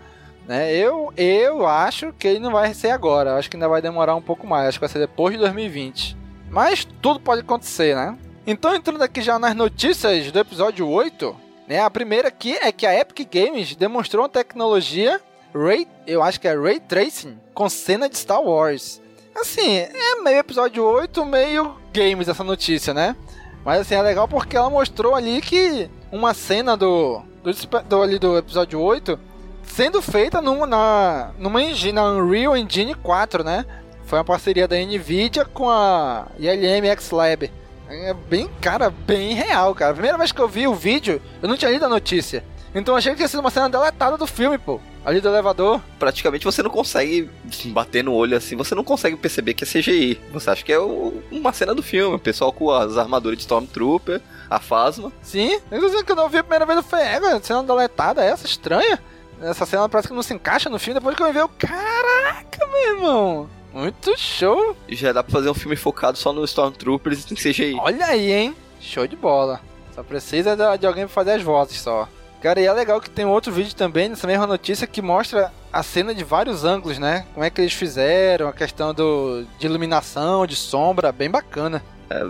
[0.47, 0.71] Né?
[0.75, 3.35] Eu, eu acho que ele não vai ser agora.
[3.37, 4.67] Acho que ainda vai demorar um pouco mais.
[4.67, 6.15] Acho que vai ser depois de 2020.
[6.47, 8.15] Mas tudo pode acontecer, né?
[8.45, 11.35] Então, entrando aqui já nas notícias do episódio 8,
[11.67, 11.79] né?
[11.79, 15.19] A primeira aqui é que a Epic Games demonstrou uma tecnologia
[15.53, 19.01] Ray, eu acho que é Ray Tracing com cena de Star Wars.
[19.35, 23.15] Assim, é meio episódio 8, meio games essa notícia, né?
[23.63, 27.51] Mas assim, é legal porque ela mostrou ali que uma cena do, do,
[27.83, 29.19] do, ali do episódio 8
[29.63, 33.65] sendo feita numa, na, numa engine, na Unreal Engine 4, né?
[34.05, 37.49] Foi uma parceria da Nvidia com a ILM X Lab.
[37.89, 39.91] É bem, cara, bem real, cara.
[39.91, 42.43] A primeira vez que eu vi o vídeo, eu não tinha lido a notícia.
[42.73, 44.79] Então achei que ia ser uma cena deletada do filme, pô.
[45.03, 45.81] Ali do elevador.
[45.99, 47.29] Praticamente você não consegue
[47.65, 50.19] bater no olho assim, você não consegue perceber que é CGI.
[50.31, 52.15] Você acha que é o, uma cena do filme.
[52.15, 55.11] O pessoal com as armaduras de Stormtrooper, a Fasma.
[55.21, 58.45] Sim, inclusive que eu não vi a primeira vez, eu falei, é, cena deletada essa,
[58.45, 58.99] estranha.
[59.41, 60.99] Essa cena parece que não se encaixa no filme.
[60.99, 63.49] Depois que eu vi, eu, caraca, meu irmão.
[63.73, 64.75] Muito show.
[64.87, 67.75] Já dá pra fazer um filme focado só no Stormtroopers e CGI.
[67.79, 68.55] Olha aí, hein?
[68.79, 69.61] Show de bola.
[69.95, 72.07] Só precisa de alguém pra fazer as vozes só.
[72.41, 75.83] Cara, e é legal que tem outro vídeo também nessa mesma notícia que mostra a
[75.83, 77.27] cena de vários ângulos, né?
[77.33, 81.83] Como é que eles fizeram, a questão do, de iluminação, de sombra, bem bacana.
[82.09, 82.27] É,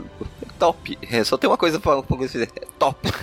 [0.59, 0.99] top.
[1.09, 2.51] É, só tem uma coisa pra, pra dizer.
[2.57, 3.09] É top.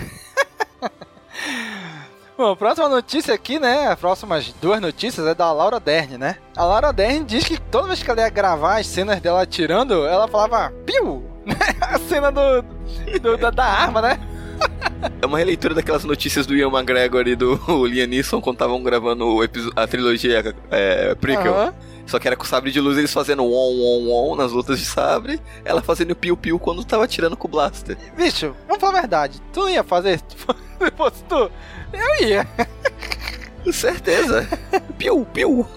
[2.38, 3.88] Bom, próxima notícia aqui, né?
[3.88, 6.36] As próximas duas notícias é da Laura Dern, né?
[6.56, 10.06] A Laura Dern diz que toda vez que ela ia gravar as cenas dela atirando,
[10.06, 11.22] ela falava piu!
[11.82, 12.62] a cena do,
[13.20, 14.18] do da, da arma, né?
[15.20, 19.38] É uma releitura daquelas notícias do Ian McGregor e do Liam Neeson quando estavam gravando
[19.76, 21.54] a trilogia é, prequel.
[21.54, 21.72] Uhum.
[22.06, 24.86] Só que era com sabre de luz eles fazendo on, on, on nas lutas de
[24.86, 27.98] sabre, ela fazendo piu-piu quando tava atirando com o blaster.
[28.16, 29.42] Bicho, vamos falar a verdade.
[29.52, 31.50] Tu não ia fazer se fosse tu?
[31.92, 32.48] Eu ia.
[33.70, 34.48] Certeza.
[34.96, 35.68] piu, piu.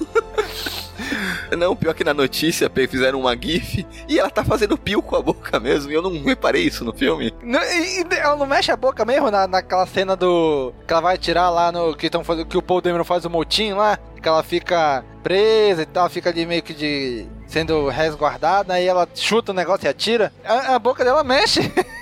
[1.58, 5.22] Não, pior que na notícia fizeram uma gif e ela tá fazendo pio com a
[5.22, 5.92] boca mesmo.
[5.92, 7.34] E eu não reparei isso no filme.
[7.44, 10.74] Não, e, e, ela não mexe a boca mesmo na, naquela cena do.
[10.88, 11.96] Que ela vai atirar lá no.
[11.96, 14.00] Que, tão que o Paul Dameron faz o motim lá.
[14.22, 17.26] Que ela fica presa e tal, fica ali meio que de.
[17.48, 20.32] sendo resguardada, aí ela chuta o negócio e atira.
[20.44, 21.62] A, a boca dela mexe.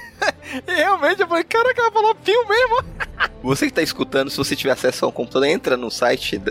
[0.68, 2.84] e realmente eu falei, caraca, ela falou pio mesmo.
[3.42, 6.42] Você que tá escutando, se você tiver acesso ao computador, entra no site,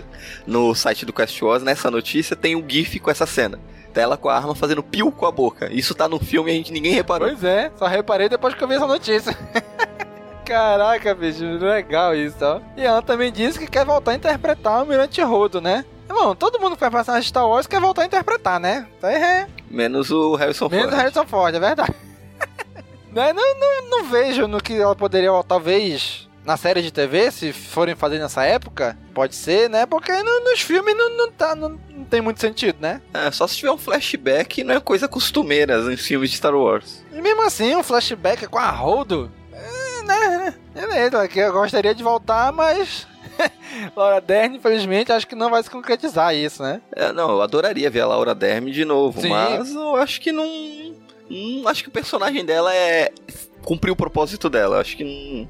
[0.47, 3.59] no site do Quest Wars, nessa notícia tem um GIF com essa cena.
[3.93, 5.71] Tá ela com a arma fazendo pio com a boca.
[5.71, 7.27] Isso tá no filme e a gente ninguém reparou.
[7.27, 9.37] Pois é, só reparei depois que eu vi essa notícia.
[10.45, 12.59] Caraca, bicho, legal isso, ó.
[12.75, 15.85] E ela também disse que quer voltar a interpretar o Almirante Rodo, né?
[16.09, 18.87] Irmão, todo mundo que faz personagem de Star Wars quer voltar a interpretar, né?
[18.99, 19.47] Tá é.
[19.69, 20.91] Menos o Harrison Menos Ford.
[20.91, 21.93] Menos o Harrison Ford, é verdade.
[23.13, 27.53] Não, não, não, não vejo no que ela poderia, talvez, na série de TV, se
[27.53, 29.85] forem fazer nessa época, pode ser, né?
[29.85, 33.01] Porque no, nos filmes não, não, tá, não, não, tem muito sentido, né?
[33.13, 37.03] É, só se tiver um flashback, não é coisa costumeira em filmes de Star Wars.
[37.13, 40.55] E mesmo assim, um flashback com a Holdo, é, né?
[40.73, 43.07] Beleza, que eu gostaria de voltar, mas
[43.95, 46.81] Laura Dern, infelizmente, acho que não vai se concretizar isso, né?
[46.95, 49.29] É, não, eu adoraria ver a Laura Dern de novo, Sim.
[49.29, 50.45] mas eu acho que não.
[51.29, 53.11] Hum, acho que o personagem dela é.
[53.63, 54.79] cumpriu o propósito dela.
[54.79, 55.47] Acho que não.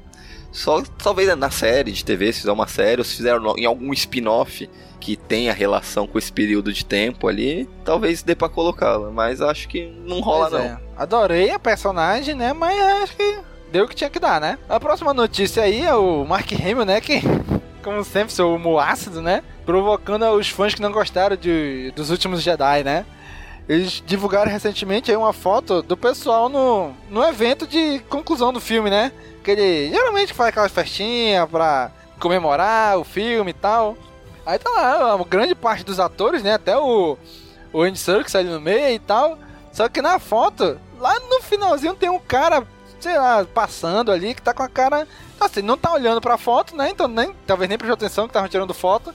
[0.52, 3.92] Só talvez na série de TV, se fizer uma série, ou se fizer em algum
[3.92, 9.10] spin-off que tenha relação com esse período de tempo ali, talvez dê pra colocá-la.
[9.10, 10.70] Mas acho que não rola, pois não.
[10.70, 10.80] É.
[10.96, 12.52] Adorei a personagem, né?
[12.52, 13.38] Mas acho que
[13.70, 14.58] deu o que tinha que dar, né?
[14.68, 17.00] A próxima notícia aí é o Mark Hamill, né?
[17.00, 17.22] Que,
[17.82, 19.42] como sempre, seu humor ácido, né?
[19.64, 23.06] Provocando os fãs que não gostaram de, dos últimos Jedi, né?
[23.68, 28.90] Eles divulgaram recentemente aí uma foto do pessoal no, no evento de conclusão do filme,
[28.90, 29.12] né?
[29.44, 33.96] Que ele geralmente faz aquelas festinhas pra comemorar o filme e tal.
[34.44, 36.54] Aí tá lá, uma grande parte dos atores, né?
[36.54, 37.16] Até o,
[37.72, 39.38] o Andy Serkis ali no meio e tal.
[39.72, 42.66] Só que na foto, lá no finalzinho tem um cara,
[42.98, 45.06] sei lá, passando ali que tá com a cara.
[45.38, 46.90] Assim, não tá olhando pra foto, né?
[46.90, 49.14] Então nem, talvez nem prestou atenção que tava tirando foto.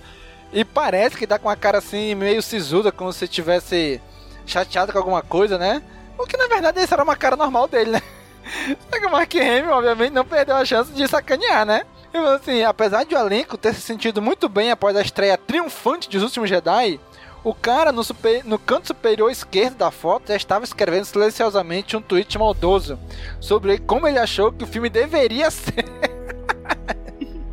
[0.53, 4.01] E parece que tá com a cara assim, meio sisuda, como se tivesse
[4.45, 5.81] chateado com alguma coisa, né?
[6.17, 8.01] O que na verdade essa era uma cara normal dele, né?
[8.91, 11.84] Só que o Mark Hamill, obviamente, não perdeu a chance de sacanear, né?
[12.13, 16.10] E assim, apesar de o elenco ter se sentido muito bem após a estreia triunfante
[16.10, 16.99] dos últimos Jedi,
[17.43, 22.01] o cara no, super, no canto superior esquerdo da foto já estava escrevendo silenciosamente um
[22.01, 22.97] tweet maldoso
[23.39, 25.86] sobre como ele achou que o filme deveria ser.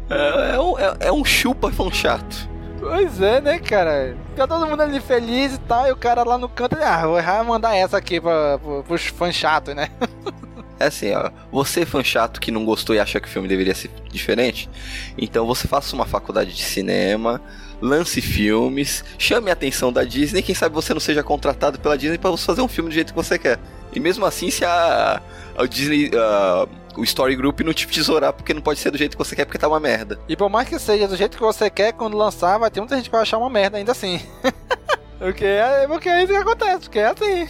[0.08, 2.51] é, é, um, é, é um chupa fã chato.
[2.82, 4.16] Pois é, né, cara?
[4.30, 7.44] Fica todo mundo ali feliz e tal, e o cara lá no canto, ah, vou
[7.44, 9.88] mandar essa aqui pra, pra, pros fãs chatos, né?
[10.80, 11.30] É assim, ó.
[11.52, 14.68] Você, fã chato que não gostou e acha que o filme deveria ser diferente,
[15.16, 17.40] então você faça uma faculdade de cinema,
[17.80, 22.18] lance filmes, chame a atenção da Disney, quem sabe você não seja contratado pela Disney
[22.18, 23.60] para você fazer um filme do jeito que você quer.
[23.92, 25.22] E mesmo assim, se a,
[25.56, 26.10] a Disney.
[26.16, 29.34] A, o Story Group não te tesourar porque não pode ser do jeito que você
[29.34, 30.18] quer porque tá uma merda.
[30.28, 32.96] E por mais que seja do jeito que você quer, quando lançar, vai ter muita
[32.96, 34.20] gente que vai achar uma merda ainda assim.
[35.18, 37.48] porque, é, porque é isso que acontece, porque é assim.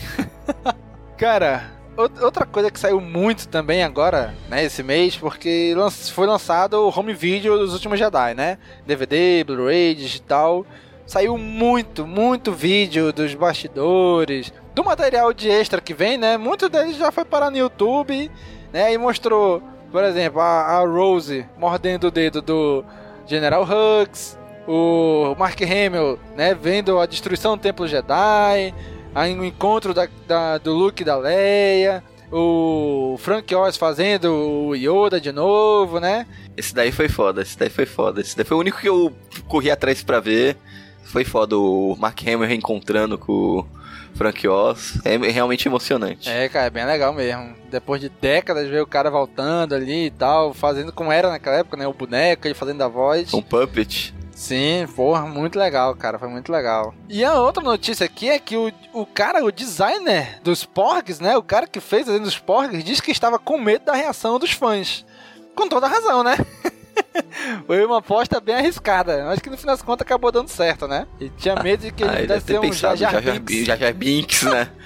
[1.16, 5.74] Cara, outra coisa que saiu muito também agora, né, esse mês, porque
[6.12, 8.59] foi lançado o home video dos últimos Jedi, né?
[8.87, 10.66] DVD, Blu-ray, digital.
[11.07, 16.37] Saiu muito, muito vídeo dos bastidores, do material de extra que vem, né?
[16.38, 18.31] Muito deles já foi parar no YouTube,
[18.72, 18.92] né?
[18.92, 22.85] E mostrou, por exemplo, a, a Rose mordendo o dedo do
[23.26, 26.54] General Hux, o Mark Hamill, né?
[26.54, 28.74] Vendo a destruição do Templo Jedi,
[29.14, 35.20] aí o encontro da, da, do Luke da Leia, o Frank Oz fazendo o Yoda
[35.20, 36.26] de novo, né?
[36.56, 38.20] Esse daí foi foda, esse daí foi foda.
[38.20, 39.12] Esse daí foi o único que eu
[39.46, 40.56] corri atrás para ver.
[41.04, 43.66] Foi foda o Mark Hamill reencontrando com o
[44.14, 44.98] Frank Oz.
[45.04, 46.28] É realmente emocionante.
[46.28, 47.54] É, cara, é bem legal mesmo.
[47.70, 51.76] Depois de décadas, ver o cara voltando ali e tal, fazendo como era naquela época,
[51.76, 51.86] né?
[51.86, 53.32] O boneco, ele fazendo a voz.
[53.34, 54.14] Um puppet.
[54.34, 56.92] Sim, porra, muito legal, cara, foi muito legal.
[57.08, 61.36] E a outra notícia aqui é que o, o cara, o designer dos Porgs, né,
[61.36, 64.50] o cara que fez a dos Porgs, disse que estava com medo da reação dos
[64.50, 65.06] fãs.
[65.54, 66.36] Com toda razão, né?
[67.66, 69.29] Foi uma aposta bem arriscada.
[69.29, 71.07] Acho que no final das contas acabou dando certo, né?
[71.20, 73.66] E tinha medo de que ele ah, deve ser um Jar Jar Binks.
[73.66, 74.70] Jar Jar Binks, né?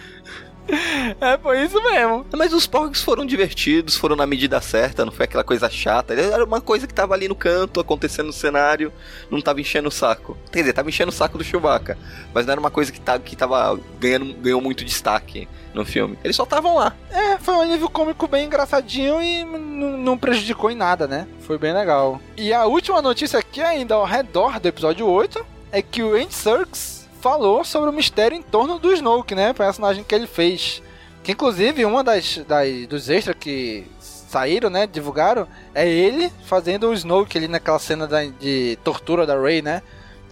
[1.21, 2.27] É, foi isso mesmo.
[2.37, 6.15] Mas os porcos foram divertidos, foram na medida certa, não foi aquela coisa chata.
[6.15, 8.93] Era uma coisa que tava ali no canto, acontecendo no cenário,
[9.31, 10.37] não tava enchendo o saco.
[10.51, 11.97] Quer dizer, tava enchendo o saco do Chewbacca,
[12.35, 16.19] mas não era uma coisa que, tá, que tava ganhando ganhou muito destaque no filme.
[16.25, 16.95] Eles só estavam lá.
[17.11, 21.27] É, foi um nível cômico bem engraçadinho e não prejudicou em nada, né?
[21.41, 22.21] Foi bem legal.
[22.37, 26.35] E a última notícia aqui, ainda ao redor do episódio 8, é que o Andy
[26.35, 26.96] Serkis
[27.27, 29.51] falou sobre o mistério em torno do Snoke, né?
[29.51, 30.81] O personagem que ele fez.
[31.25, 34.87] Que inclusive uma das, das dos extras que saíram, né?
[34.87, 39.83] Divulgaram, é ele fazendo o Snoke ali naquela cena da, de tortura da Rey, né?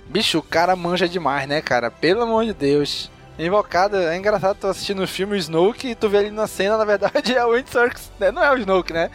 [0.07, 1.91] Bicho, o cara manja demais, né, cara?
[1.91, 3.11] Pelo amor de Deus.
[3.37, 6.77] Invocado, é engraçado tu assistindo o filme o Snoke e tu vê ali na cena,
[6.77, 8.31] na verdade é o Wind Serkis, né?
[8.31, 9.11] Não é o Snoke, né?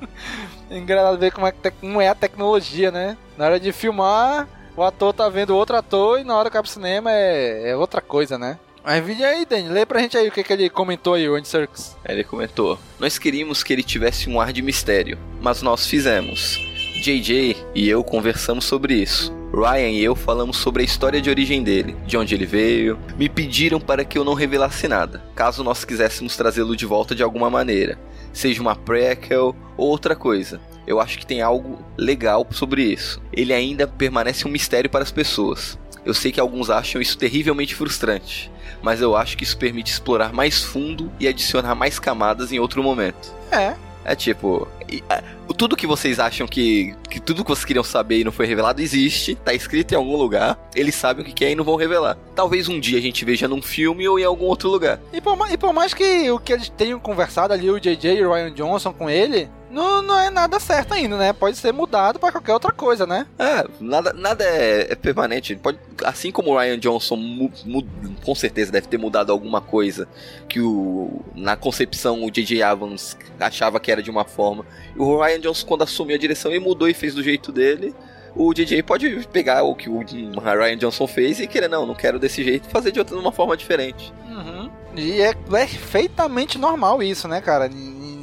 [0.70, 3.16] engraçado ver como é, como é a tecnologia, né?
[3.38, 4.46] Na hora de filmar,
[4.78, 7.76] o ator tá vendo outro ator e na hora que vai pro cinema é, é
[7.76, 8.60] outra coisa, né?
[8.84, 11.34] Mas vídeo aí, Danny, lê pra gente aí o que, que ele comentou aí, o
[11.34, 11.96] Andy Serkis.
[12.04, 16.56] Ele comentou: Nós queríamos que ele tivesse um ar de mistério, mas nós fizemos.
[17.02, 19.36] JJ e eu conversamos sobre isso.
[19.52, 22.98] Ryan e eu falamos sobre a história de origem dele, de onde ele veio.
[23.16, 27.22] Me pediram para que eu não revelasse nada, caso nós quiséssemos trazê-lo de volta de
[27.22, 27.98] alguma maneira,
[28.32, 30.60] seja uma prequel ou outra coisa.
[30.88, 33.20] Eu acho que tem algo legal sobre isso.
[33.30, 35.78] Ele ainda permanece um mistério para as pessoas.
[36.02, 40.32] Eu sei que alguns acham isso terrivelmente frustrante, mas eu acho que isso permite explorar
[40.32, 43.30] mais fundo e adicionar mais camadas em outro momento.
[43.52, 44.66] É, é tipo,
[45.10, 45.22] é,
[45.54, 48.80] tudo que vocês acham que, que tudo que vocês queriam saber e não foi revelado
[48.80, 52.16] existe, tá escrito em algum lugar, eles sabem o que é e não vão revelar.
[52.34, 55.00] Talvez um dia a gente veja num filme ou em algum outro lugar.
[55.12, 58.24] E por, e por mais que o que eles tenham conversado ali, o JJ e
[58.24, 61.32] o Ryan Johnson com ele, não, não é nada certo ainda, né?
[61.32, 63.26] Pode ser mudado para qualquer outra coisa, né?
[63.38, 65.54] É, nada, nada é, é permanente.
[65.56, 67.86] Pode, assim como o Ryan Johnson mu, mu,
[68.24, 70.08] com certeza deve ter mudado alguma coisa
[70.48, 72.62] que o, na concepção o J.J.
[72.62, 74.64] Abrams achava que era de uma forma.
[74.96, 77.94] O Ryan Johnson, quando assumiu a direção, ele mudou e fez do jeito dele
[78.38, 82.20] o DJ pode pegar o que o Ryan Johnson fez e querer, não, não quero
[82.20, 84.12] desse jeito, fazer de outra de uma forma diferente.
[84.28, 84.70] Uhum.
[84.94, 87.68] E é perfeitamente normal isso, né, cara?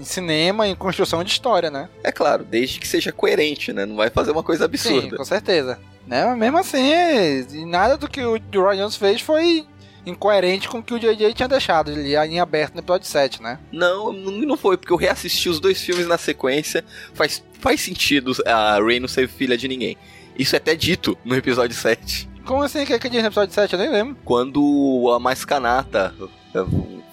[0.04, 1.90] cinema, em construção de história, né?
[2.04, 3.88] É claro, desde que seja coerente, né?
[3.88, 5.02] Não vai fazer uma coisa absurda.
[5.02, 5.80] Sim, com certeza.
[6.06, 6.24] Né?
[6.24, 9.66] Mas mesmo assim, nada do que o Ryan Jones fez foi
[10.06, 13.60] incoerente com o que o JJ tinha deixado ali em aberto no episódio 7, né?
[13.72, 16.84] Não, não foi, porque eu reassisti os dois filmes na sequência.
[17.14, 19.98] Faz, faz sentido a Rey não ser filha de ninguém.
[20.38, 22.30] Isso é até dito no episódio 7.
[22.46, 23.74] Como assim que é que diz no episódio 7?
[23.74, 24.18] Eu nem lembro.
[24.24, 26.14] Quando a mais canata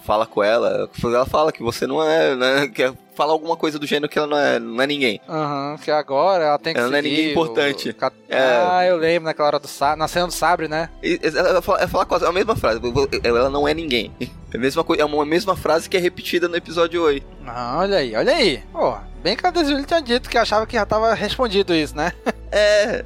[0.03, 3.87] fala com ela, ela fala que você não é, né, que fala alguma coisa do
[3.87, 5.21] gênero que ela não é, não é ninguém.
[5.27, 7.89] Aham, uhum, que agora ela tem que Ela não é ninguém importante.
[7.89, 8.05] O...
[8.27, 8.67] É...
[8.69, 9.95] Ah, eu lembro naquela hora do sa...
[9.95, 10.89] na cena do sabre, né?
[11.01, 12.81] Ela fala, ela fala quase a mesma frase,
[13.23, 14.11] ela não é ninguém.
[14.19, 17.25] É a mesma, é uma mesma frase que é repetida no episódio 8.
[17.47, 18.63] Ah, olha aí, olha aí.
[18.71, 22.11] Pô, bem que a Desiree tinha dito que achava que já tava respondido isso, né?
[22.51, 23.05] é...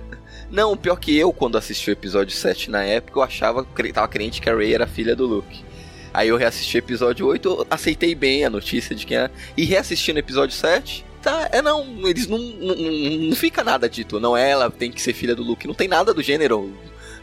[0.50, 4.40] Não, pior que eu, quando assisti o episódio 7 na época, eu achava, tava crente
[4.40, 5.67] que a Ray era filha do Luke.
[6.18, 9.30] Aí eu reassisti episódio 8, eu aceitei bem a notícia de quem é.
[9.56, 14.36] E reassistindo episódio 7, tá, é não, eles não, não, não fica nada dito, não
[14.36, 16.76] é ela tem que ser filha do Luke, não tem nada do gênero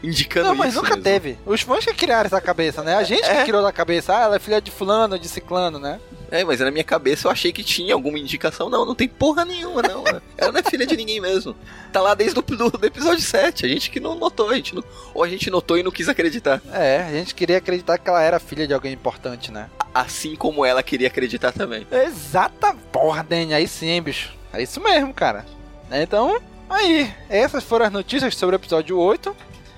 [0.03, 1.03] indicando Não, mas isso nunca mesmo.
[1.03, 1.37] teve.
[1.45, 2.95] Os fãs que criaram essa cabeça, né?
[2.95, 3.37] A gente É.
[3.39, 5.99] que criou na cabeça, ah, ela é filha de fulano, de ciclano, né?
[6.31, 8.69] É, mas na minha cabeça eu achei que tinha alguma indicação.
[8.69, 10.03] Não, não tem porra nenhuma, não.
[10.37, 11.55] Ela não é filha de ninguém mesmo.
[11.93, 13.65] Tá lá desde o do, do episódio 7.
[13.65, 14.83] A gente que não notou, a gente não,
[15.13, 16.61] ou a gente notou e não quis acreditar.
[16.73, 19.69] É, a gente queria acreditar que ela era filha de alguém importante, né?
[19.93, 21.85] Assim como ela queria acreditar também.
[21.91, 24.33] Exata porra, Dani, aí sim, hein, bicho.
[24.51, 25.45] É isso mesmo, cara.
[25.91, 29.33] Então, aí, essas foram as notícias sobre o episódio 8.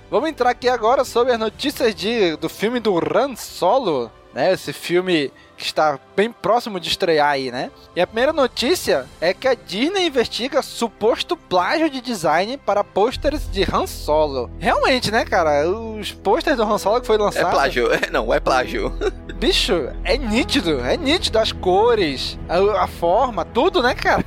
[0.09, 4.53] Vamos entrar aqui agora sobre as notícias de, do filme do Han Solo, né?
[4.53, 7.69] Esse filme que está bem próximo de estrear aí, né?
[7.93, 13.51] E a primeira notícia é que a Disney investiga suposto plágio de design para pôsteres
[13.51, 14.49] de Han Solo.
[14.59, 15.67] Realmente, né, cara?
[15.69, 17.51] Os pôsteres do Han Solo que foi É lançado...
[17.51, 17.91] plágio.
[17.91, 18.93] É, não, é plágio.
[19.35, 24.23] Bicho, é nítido, é nítido as cores, a, a forma, tudo, né, cara?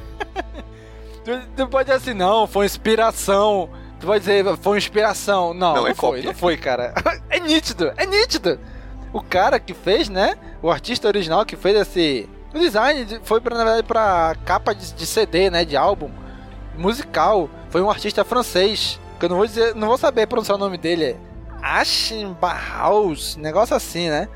[1.24, 3.70] tu, tu pode dizer assim, não, foi inspiração.
[4.00, 5.52] Tu pode dizer, foi inspiração.
[5.54, 6.22] Não, Não, não, é foi, cópia.
[6.24, 6.94] não foi, cara.
[7.28, 8.58] é nítido, é nítido.
[9.12, 12.28] O cara que fez, né, o artista original que fez esse...
[12.54, 16.10] O design de- foi, pra, na verdade, pra capa de, de CD, né, de álbum
[16.76, 17.48] musical.
[17.68, 20.78] Foi um artista francês, que eu não vou dizer, não vou saber pronunciar o nome
[20.78, 21.16] dele.
[21.62, 24.28] Ashen Barhaus, negócio assim, né?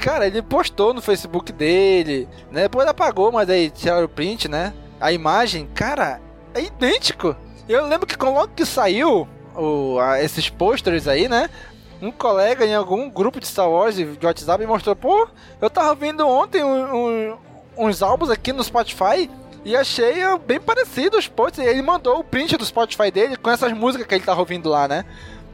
[0.00, 2.62] Cara, ele postou no Facebook dele, né?
[2.62, 4.72] Depois apagou, mas aí tiraram o print, né?
[5.00, 6.20] A imagem, cara,
[6.54, 7.36] é idêntico.
[7.68, 11.48] Eu lembro que logo que saiu o, a- esses posters aí, né?
[12.00, 15.28] Um colega em algum grupo de Star Wars de WhatsApp mostrou, pô,
[15.60, 17.36] eu tava vendo ontem um- um-
[17.78, 19.30] uns álbuns aqui no Spotify
[19.64, 21.66] e achei ah, bem parecido os posters.
[21.66, 24.68] E ele mandou o print do Spotify dele com essas músicas que ele tava ouvindo
[24.68, 25.04] lá, né?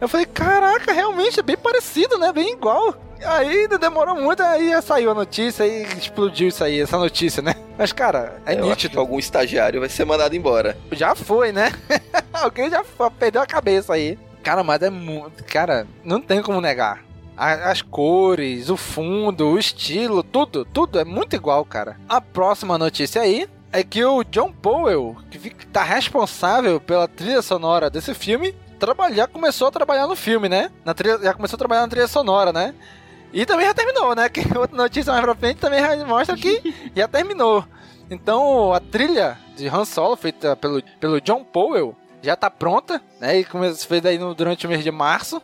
[0.00, 2.32] Eu falei, caraca, realmente é bem parecido, né?
[2.32, 2.94] Bem igual.
[3.24, 7.54] Aí demorou muito, aí saiu a notícia e explodiu isso aí, essa notícia, né?
[7.76, 9.00] Mas, cara, é eu acho que nítido.
[9.00, 10.76] algum estagiário vai ser mandado embora.
[10.92, 11.72] Já foi, né?
[12.32, 14.16] Alguém já foi- perdeu a cabeça aí.
[14.42, 15.42] Cara, mas é muito.
[15.44, 17.02] Cara, não tem como negar.
[17.36, 21.96] A- As cores, o fundo, o estilo, tudo, tudo é muito igual, cara.
[22.08, 27.42] A próxima notícia aí é que o John Powell, que fica- tá responsável pela trilha
[27.42, 28.54] sonora desse filme,
[29.14, 30.70] já começou a trabalhar no filme, né?
[30.84, 32.74] Na trilha, já começou a trabalhar na trilha sonora, né?
[33.32, 34.28] E também já terminou, né?
[34.30, 37.64] Que outra notícia mais pra frente também já mostra que já terminou.
[38.10, 43.38] Então, a trilha de Han Solo, feita pelo, pelo John Powell, já tá pronta, né?
[43.40, 45.42] E come- fez aí no- durante o mês de março.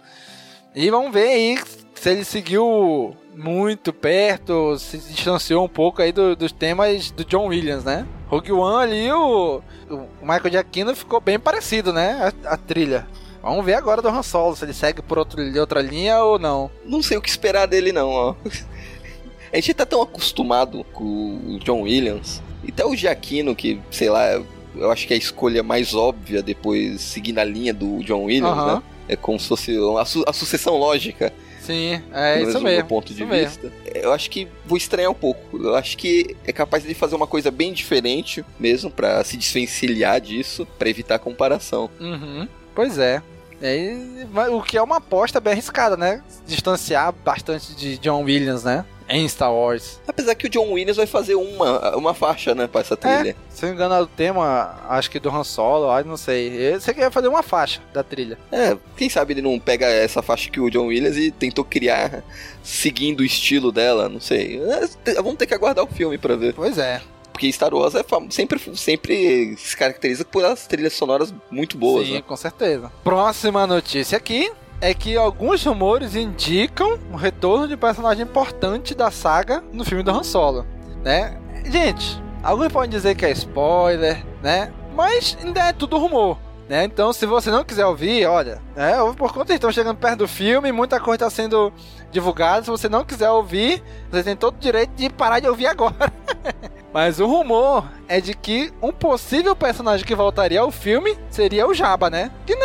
[0.74, 1.58] E vamos ver aí
[2.04, 7.46] se ele seguiu muito perto, se distanciou um pouco aí do- dos temas do John
[7.46, 8.06] Williams, né?
[8.28, 12.30] Rogue One ali, o, o Michael Giacchino ficou bem parecido, né?
[12.44, 13.06] A, a trilha.
[13.42, 16.70] Vamos ver agora do Han Solo, se ele segue por outro, outra linha ou não.
[16.84, 18.34] Não sei o que esperar dele, não, ó.
[19.52, 22.42] A gente tá tão acostumado com o John Williams.
[22.64, 24.32] E até o Giacchino, que, sei lá,
[24.74, 28.56] eu acho que é a escolha mais óbvia depois, seguindo a linha do John Williams,
[28.74, 28.82] né?
[29.08, 31.32] É como se fosse a, su- a sucessão lógica.
[31.64, 32.76] Sim, é isso do mesmo.
[32.78, 33.48] meu ponto de isso mesmo.
[33.62, 33.72] vista.
[33.94, 35.56] Eu acho que vou estranhar um pouco.
[35.62, 40.20] Eu acho que é capaz de fazer uma coisa bem diferente mesmo, pra se desvencilhar
[40.20, 41.88] disso, pra evitar a comparação.
[42.00, 42.46] Uhum.
[42.74, 43.22] Pois é.
[43.62, 46.22] E vai- o que é uma aposta bem arriscada, né?
[46.46, 48.84] Distanciar bastante de John Williams, né?
[49.08, 50.00] Em Star Wars.
[50.08, 53.36] Apesar que o John Williams vai fazer uma, uma faixa, né, pra essa trilha.
[53.50, 56.48] Se eu não me engano, é o tema, acho que do Han Solo, não sei.
[56.74, 58.38] Eu sei que ia fazer uma faixa da trilha.
[58.50, 62.24] É, quem sabe ele não pega essa faixa que o John Williams e tentou criar
[62.62, 64.60] seguindo o estilo dela, não sei.
[65.06, 66.54] É, vamos ter que aguardar o filme pra ver.
[66.54, 67.00] Pois é.
[67.32, 72.06] Porque Star Wars é fam- sempre, sempre se caracteriza por as trilhas sonoras muito boas,
[72.06, 72.22] Sim, né?
[72.26, 72.92] com certeza.
[73.02, 74.50] Próxima notícia aqui
[74.84, 80.10] é que alguns rumores indicam o retorno de personagem importante da saga no filme do
[80.10, 80.66] Han Solo,
[81.02, 81.38] né?
[81.64, 84.70] Gente, alguns podem dizer que é spoiler, né?
[84.94, 86.36] Mas ainda é tudo rumor.
[86.68, 86.84] Né?
[86.84, 89.00] Então, se você não quiser ouvir, olha, né?
[89.00, 91.72] ouve por conta estão chegando perto do filme, muita coisa está sendo
[92.10, 92.64] divulgada.
[92.64, 96.12] Se você não quiser ouvir, você tem todo o direito de parar de ouvir agora.
[96.94, 101.74] Mas o rumor é de que um possível personagem que voltaria ao filme seria o
[101.74, 102.30] Jabba, né?
[102.46, 102.56] Que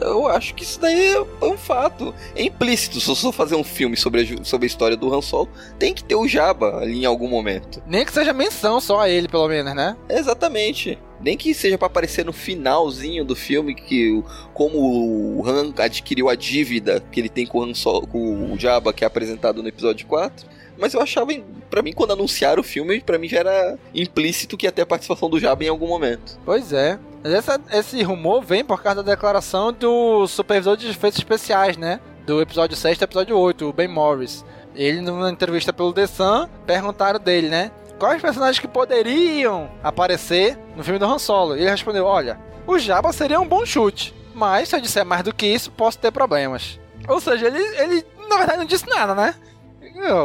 [0.00, 2.14] Eu acho que isso daí é um fato.
[2.36, 3.00] É implícito.
[3.00, 5.92] Se eu for fazer um filme sobre a, sobre a história do Han Solo, tem
[5.92, 7.82] que ter o Jabba ali em algum momento.
[7.84, 9.96] nem que seja menção só a ele, pelo menos, né?
[10.08, 10.96] Exatamente.
[11.24, 14.22] Nem que seja pra aparecer no finalzinho do filme que
[14.52, 18.58] como o Han adquiriu a dívida que ele tem com o, Han Solo, com o
[18.58, 20.46] Jabba que é apresentado no episódio 4.
[20.76, 21.32] Mas eu achava,
[21.70, 24.86] pra mim, quando anunciaram o filme, pra mim já era implícito que ia ter a
[24.86, 26.38] participação do Jabba em algum momento.
[26.44, 26.98] Pois é.
[27.22, 32.00] Mas essa- esse rumor vem por causa da declaração do supervisor de efeitos especiais, né?
[32.26, 34.44] Do episódio 6 do episódio 8, o Ben Morris.
[34.74, 37.70] Ele, numa entrevista pelo The Sun, perguntaram dele, né?
[38.04, 41.56] Quais personagens que poderiam aparecer no filme do Han Solo?
[41.56, 45.22] E ele respondeu: Olha, o Jabba seria um bom chute, mas se eu disser mais
[45.22, 46.78] do que isso, posso ter problemas.
[47.08, 49.34] Ou seja, ele, ele na verdade não disse nada, né?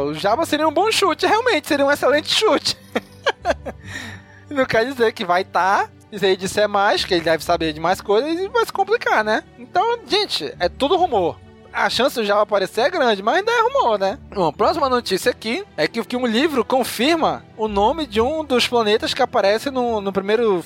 [0.04, 2.76] O Jabba seria um bom chute, realmente, seria um excelente chute.
[4.50, 5.84] não quer dizer que vai estar.
[5.84, 8.72] Tá, e se ele disser mais, que ele deve saber de mais coisas, vai se
[8.74, 9.42] complicar, né?
[9.58, 11.38] Então, gente, é tudo rumor
[11.72, 14.18] a chance do Java aparecer é grande, mas ainda é rumor, né?
[14.34, 18.66] Bom, próxima notícia aqui é que, que um livro confirma o nome de um dos
[18.66, 20.64] planetas que aparece no, no primeiro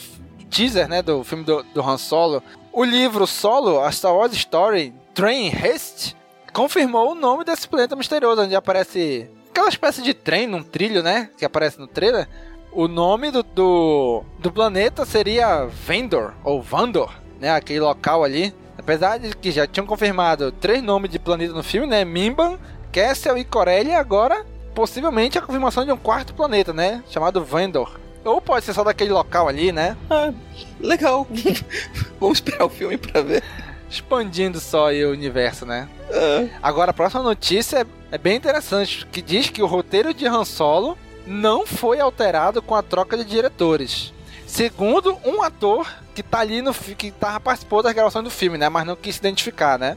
[0.51, 2.43] teaser, né, do filme do, do Han Solo.
[2.73, 6.17] O livro Solo, a Star Wars Story Train Haste,
[6.53, 11.31] confirmou o nome desse planeta misterioso, onde aparece aquela espécie de trem num trilho, né,
[11.37, 12.29] que aparece no trailer.
[12.73, 18.55] O nome do, do, do planeta seria Vendor, ou Vandor, né, aquele local ali
[18.85, 22.05] Apesar de que já tinham confirmado três nomes de planeta no filme, né?
[22.05, 22.59] Mimban,
[22.93, 27.03] Kessel e Corellia, agora possivelmente a confirmação de um quarto planeta, né?
[27.09, 27.99] Chamado Vendor.
[28.23, 29.97] Ou pode ser só daquele local ali, né?
[30.11, 30.31] Ah,
[30.79, 31.27] legal.
[32.21, 33.43] Vamos esperar o filme pra ver.
[33.89, 35.89] Expandindo só o universo, né?
[36.11, 36.47] Ah.
[36.63, 40.45] Agora, a próxima notícia é, é bem interessante, que diz que o roteiro de Han
[40.45, 44.14] Solo não foi alterado com a troca de diretores.
[44.55, 45.85] Segundo um ator
[46.15, 48.69] que tá ali no que tava participou das gravações do filme, né?
[48.69, 49.97] Mas não quis se identificar, né?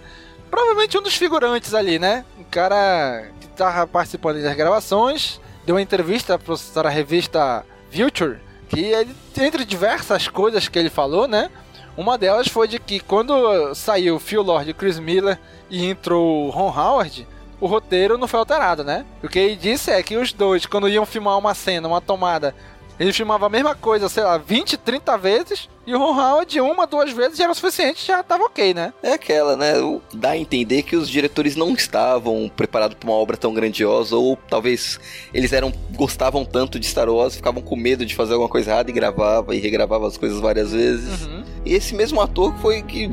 [0.49, 2.25] Provavelmente um dos figurantes ali, né?
[2.39, 6.39] Um cara que tava participando das gravações, deu uma entrevista
[6.73, 11.51] para a revista Future, que ele, entre diversas coisas que ele falou, né?
[11.95, 15.39] Uma delas foi de que quando saiu Phil Lord e Chris Miller
[15.69, 17.27] e entrou Ron Howard,
[17.61, 19.05] o roteiro não foi alterado, né?
[19.21, 22.55] O que ele disse é que os dois, quando iam filmar uma cena, uma tomada
[22.99, 26.85] ele filmava a mesma coisa, sei lá, 20, 30 vezes, e o Ron Howard uma,
[26.85, 28.93] duas vezes já era o suficiente, já tava ok, né?
[29.01, 29.73] É aquela, né?
[30.13, 34.37] Dá a entender que os diretores não estavam preparados para uma obra tão grandiosa, ou
[34.49, 34.99] talvez
[35.33, 38.89] eles eram gostavam tanto de Star Wars, ficavam com medo de fazer alguma coisa errada
[38.89, 41.25] e gravava e regravava as coisas várias vezes.
[41.25, 41.43] Uhum.
[41.65, 43.09] E esse mesmo ator foi que.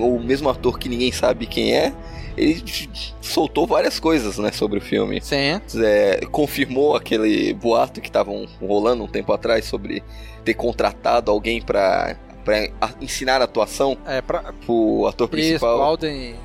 [0.00, 1.92] O mesmo ator que ninguém sabe quem é,
[2.36, 2.62] ele
[3.20, 5.20] soltou várias coisas, né, sobre o filme.
[5.20, 5.60] Sim.
[5.82, 10.02] É, confirmou aquele boato que estavam rolando um tempo atrás sobre
[10.44, 12.68] ter contratado alguém para para
[13.00, 14.52] ensinar a atuação é, pra...
[14.64, 15.76] pro ator principal.
[15.76, 16.36] Isso, Alden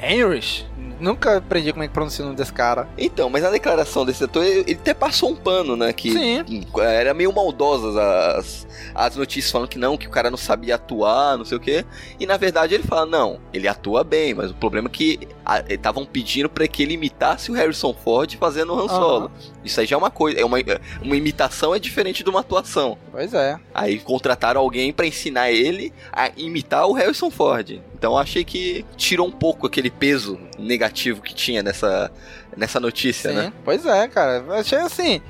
[0.00, 0.66] Heinrich.
[0.98, 2.88] Nunca aprendi como é que pronuncia o nome desse cara.
[2.96, 5.92] Então, mas a declaração desse ator, ele até passou um pano, né?
[5.92, 6.66] Que Sim.
[6.80, 11.36] era meio maldosas as, as notícias falando que não, que o cara não sabia atuar,
[11.36, 11.84] não sei o quê.
[12.18, 15.28] E na verdade ele fala, não, ele atua bem, mas o problema é que
[15.68, 19.26] estavam pedindo para que ele imitasse o Harrison Ford fazendo o Han Solo.
[19.26, 19.30] Uhum.
[19.64, 20.58] Isso aí já é uma coisa, é uma,
[21.02, 22.98] uma imitação é diferente de uma atuação.
[23.10, 23.58] Pois é.
[23.74, 27.80] Aí contrataram alguém para ensinar ele a imitar o Harrison Ford.
[27.94, 32.10] Então achei que tirou um pouco aquele peso negativo que tinha nessa,
[32.56, 33.52] nessa notícia, Sim, né?
[33.64, 34.44] Pois é, cara.
[34.50, 35.20] Achei assim.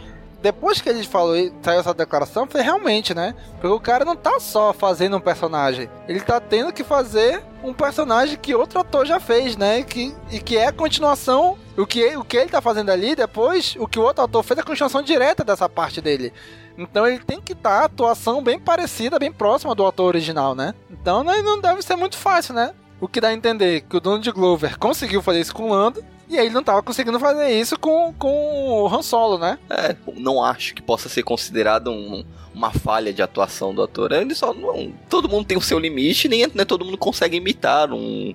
[0.47, 3.35] Depois que ele falou saiu essa declaração, foi realmente, né?
[3.61, 7.75] Porque o cara não tá só fazendo um personagem, ele tá tendo que fazer um
[7.75, 9.81] personagem que outro ator já fez, né?
[9.81, 11.59] E que, e que é a continuação.
[11.77, 14.59] O que, o que ele tá fazendo ali, depois, o que o outro ator fez
[14.59, 16.33] é a continuação direta dessa parte dele.
[16.79, 20.75] Então ele tem que estar tá, atuação bem parecida, bem próxima do ator original, né?
[20.89, 22.73] Então não deve ser muito fácil, né?
[23.01, 25.71] O que dá a entender que o dono de Glover conseguiu fazer isso com o
[25.71, 29.59] Lando, e aí ele não estava conseguindo fazer isso com, com o Han Solo, né?
[29.71, 32.25] É, não acho que possa ser considerado um,
[32.55, 34.13] uma falha de atuação do ator.
[34.13, 37.93] Ele só não, todo mundo tem o seu limite, nem, nem todo mundo consegue imitar
[37.93, 38.35] um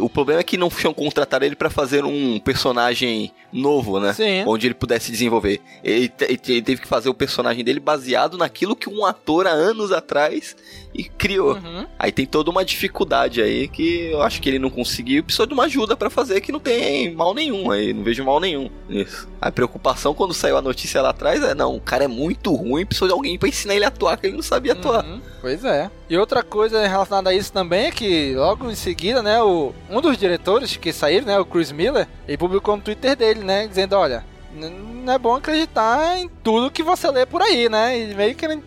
[0.00, 4.12] o problema é que não tinham contratado ele para fazer um personagem novo, né?
[4.12, 4.44] Sim.
[4.46, 5.60] Onde ele pudesse desenvolver.
[5.82, 9.90] Ele, ele, teve que fazer o personagem dele baseado naquilo que um ator há anos
[9.90, 10.56] atrás
[10.94, 11.54] e criou.
[11.54, 11.86] Uhum.
[11.98, 15.22] Aí tem toda uma dificuldade aí que eu acho que ele não conseguiu.
[15.22, 17.92] Precisou de uma ajuda para fazer que não tem mal nenhum aí.
[17.92, 19.28] Não vejo mal nenhum nisso.
[19.40, 22.86] A preocupação quando saiu a notícia lá atrás é: não, o cara é muito ruim,
[22.86, 25.04] precisou de alguém para ensinar ele a atuar, que ele não sabia atuar.
[25.04, 25.20] Uhum.
[25.40, 25.90] Pois é.
[26.08, 30.00] E outra coisa relacionada a isso também é que logo em seguida, né, o, um
[30.00, 33.94] dos diretores que saíram, né, o Chris Miller, ele publicou no Twitter dele, né, dizendo,
[33.94, 34.24] olha,
[34.54, 38.44] não é bom acreditar em tudo que você lê por aí, né, e meio que
[38.44, 38.62] ele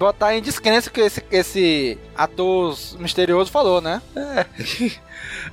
[0.00, 4.00] botar em descrença que esse, esse ator misterioso falou, né.
[4.16, 4.46] É.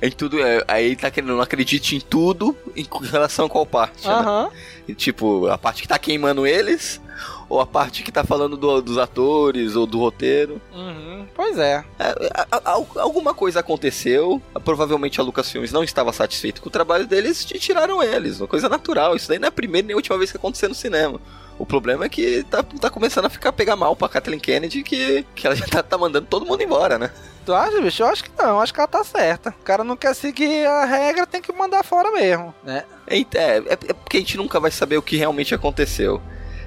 [0.00, 3.66] em tudo, é, aí ele tá querendo não acredite em tudo em relação a qual
[3.66, 4.44] parte, uhum.
[4.44, 4.50] né?
[4.88, 6.98] E, tipo, a parte que tá queimando eles
[7.46, 10.60] ou a parte que tá falando do, dos atores ou do roteiro.
[10.72, 11.84] Uhum, pois é.
[11.98, 12.14] é
[12.50, 17.46] a, a, alguma coisa aconteceu, provavelmente a Lucasfilmes não estava satisfeito com o trabalho deles
[17.50, 18.40] e tiraram eles.
[18.40, 19.14] Uma coisa natural.
[19.14, 21.20] Isso daí não é a primeira nem a última vez que aconteceu no cinema.
[21.58, 25.26] O problema é que tá, tá começando a ficar pegar mal pra Kathleen Kennedy que,
[25.34, 27.10] que ela já tá, tá mandando todo mundo embora, né?
[27.44, 28.02] Tu acha, bicho?
[28.02, 29.50] Eu acho que não, eu acho que ela tá certa.
[29.50, 32.84] O cara não quer seguir a regra, tem que mandar fora mesmo, né?
[33.06, 36.20] É, é, é porque a gente nunca vai saber o que realmente aconteceu.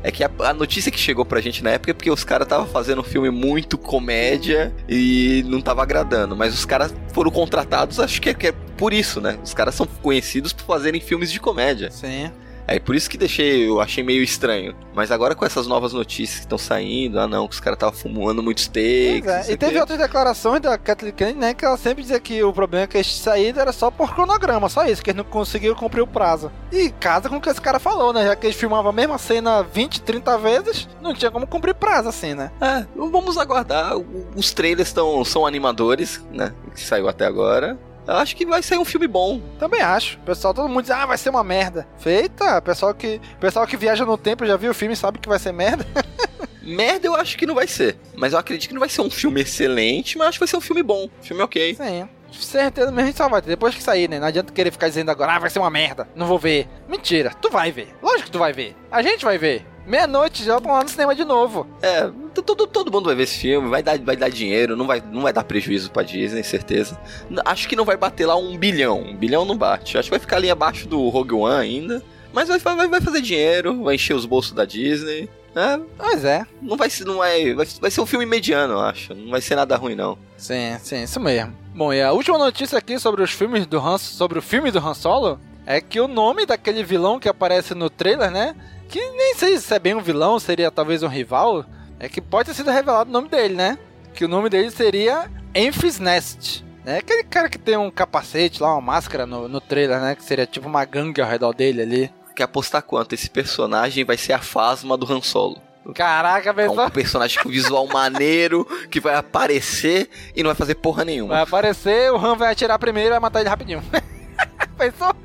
[0.04, 2.46] É que a, a, notícia que chegou pra gente na época é porque os caras
[2.46, 6.36] estavam fazendo um filme muito comédia e não tava agradando.
[6.36, 9.38] Mas os caras foram contratados, acho que é, que é por isso, né?
[9.44, 11.92] Os caras são conhecidos por fazerem filmes de comédia.
[11.92, 12.32] Sim.
[12.76, 14.76] É por isso que deixei, eu achei meio estranho.
[14.94, 17.98] Mas agora com essas novas notícias que estão saindo, ah não, que os caras estavam
[17.98, 19.28] fumando muitos takes.
[19.28, 19.52] É.
[19.52, 21.54] E teve outras declarações da Kathleen Kennedy, né?
[21.54, 24.70] Que ela sempre dizia que o problema é que eles saíram era só por cronograma,
[24.70, 26.52] só isso, que eles não conseguiram cumprir o prazo.
[26.72, 28.26] E casa com o que esse cara falou, né?
[28.26, 32.10] Já que eles filmavam a mesma cena 20, 30 vezes, não tinha como cumprir prazo
[32.10, 32.52] assim, né?
[32.62, 33.94] É, vamos aguardar.
[34.36, 36.54] Os trailers tão, são animadores, né?
[36.74, 37.78] Que saiu até agora.
[38.08, 39.42] Eu acho que vai ser um filme bom.
[39.60, 40.18] Também acho.
[40.18, 41.88] O pessoal, todo mundo diz, ah, vai ser uma merda.
[41.98, 45.40] Feita, pessoal que, pessoal que viaja no tempo já viu o filme sabe que vai
[45.40, 45.86] ser merda.
[46.62, 47.98] merda eu acho que não vai ser.
[48.16, 50.58] Mas eu acredito que não vai ser um filme excelente, mas acho que vai ser
[50.58, 51.10] um filme bom.
[51.22, 51.76] Filme ok.
[51.76, 52.08] Sim.
[52.32, 53.50] Certeza mesmo a gente só vai ter.
[53.50, 54.20] Depois que sair, né?
[54.20, 56.08] Não adianta querer ficar dizendo agora, ah, vai ser uma merda.
[56.16, 56.68] Não vou ver.
[56.88, 57.94] Mentira, tu vai ver.
[58.02, 58.76] Lógico que tu vai ver.
[58.90, 59.66] A gente vai ver.
[59.86, 61.68] Meia-noite já vão lá no cinema de novo.
[61.82, 62.10] É,
[62.46, 65.22] todo, todo mundo vai ver esse filme, vai dar, vai dar dinheiro, não vai, não
[65.22, 67.00] vai dar prejuízo pra Disney, certeza.
[67.46, 69.02] Acho que não vai bater lá um bilhão.
[69.02, 69.98] Um bilhão não bate.
[69.98, 72.04] Acho que vai ficar ali abaixo do Rogue One ainda.
[72.34, 75.30] Mas vai, vai, vai fazer dinheiro, vai encher os bolsos da Disney.
[75.56, 76.46] É, pois é.
[76.62, 79.14] Não vai ser, não vai, vai, vai ser um filme mediano, eu acho.
[79.14, 80.18] Não vai ser nada ruim, não.
[80.38, 81.54] Sim, sim, isso mesmo.
[81.76, 84.80] Bom, e a última notícia aqui sobre os filmes do Han, sobre o filme do
[84.80, 88.56] Han Solo é que o nome daquele vilão que aparece no trailer, né?
[88.92, 91.66] Que nem sei se é bem um vilão, seria talvez um rival.
[91.98, 93.78] É que pode ter sido revelado o nome dele, né?
[94.14, 96.66] Que o nome dele seria Emphys Nest.
[96.86, 100.14] É aquele cara que tem um capacete lá, uma máscara no, no trailer, né?
[100.14, 102.14] Que seria tipo uma gangue ao redor dele ali.
[102.36, 103.14] Quer apostar quanto?
[103.14, 105.62] Esse personagem vai ser a Fasma do Han Solo.
[105.96, 106.88] Caraca, pessoal.
[106.88, 111.36] É um personagem com visual maneiro que vai aparecer e não vai fazer porra nenhuma.
[111.36, 113.82] Vai aparecer, o Han vai atirar primeiro e vai matar ele rapidinho.
[114.78, 115.16] Pensou?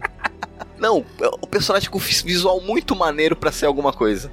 [0.79, 4.31] Não, é o personagem com visual muito maneiro para ser alguma coisa.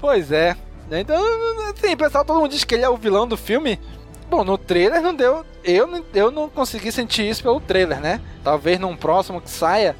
[0.00, 0.56] Pois é.
[0.90, 1.22] Então,
[1.70, 3.78] assim, pessoal, todo mundo diz que ele é o vilão do filme.
[4.28, 5.44] Bom, no trailer não deu.
[5.62, 8.20] Eu, eu não consegui sentir isso pelo trailer, né?
[8.42, 9.94] Talvez num próximo que saia,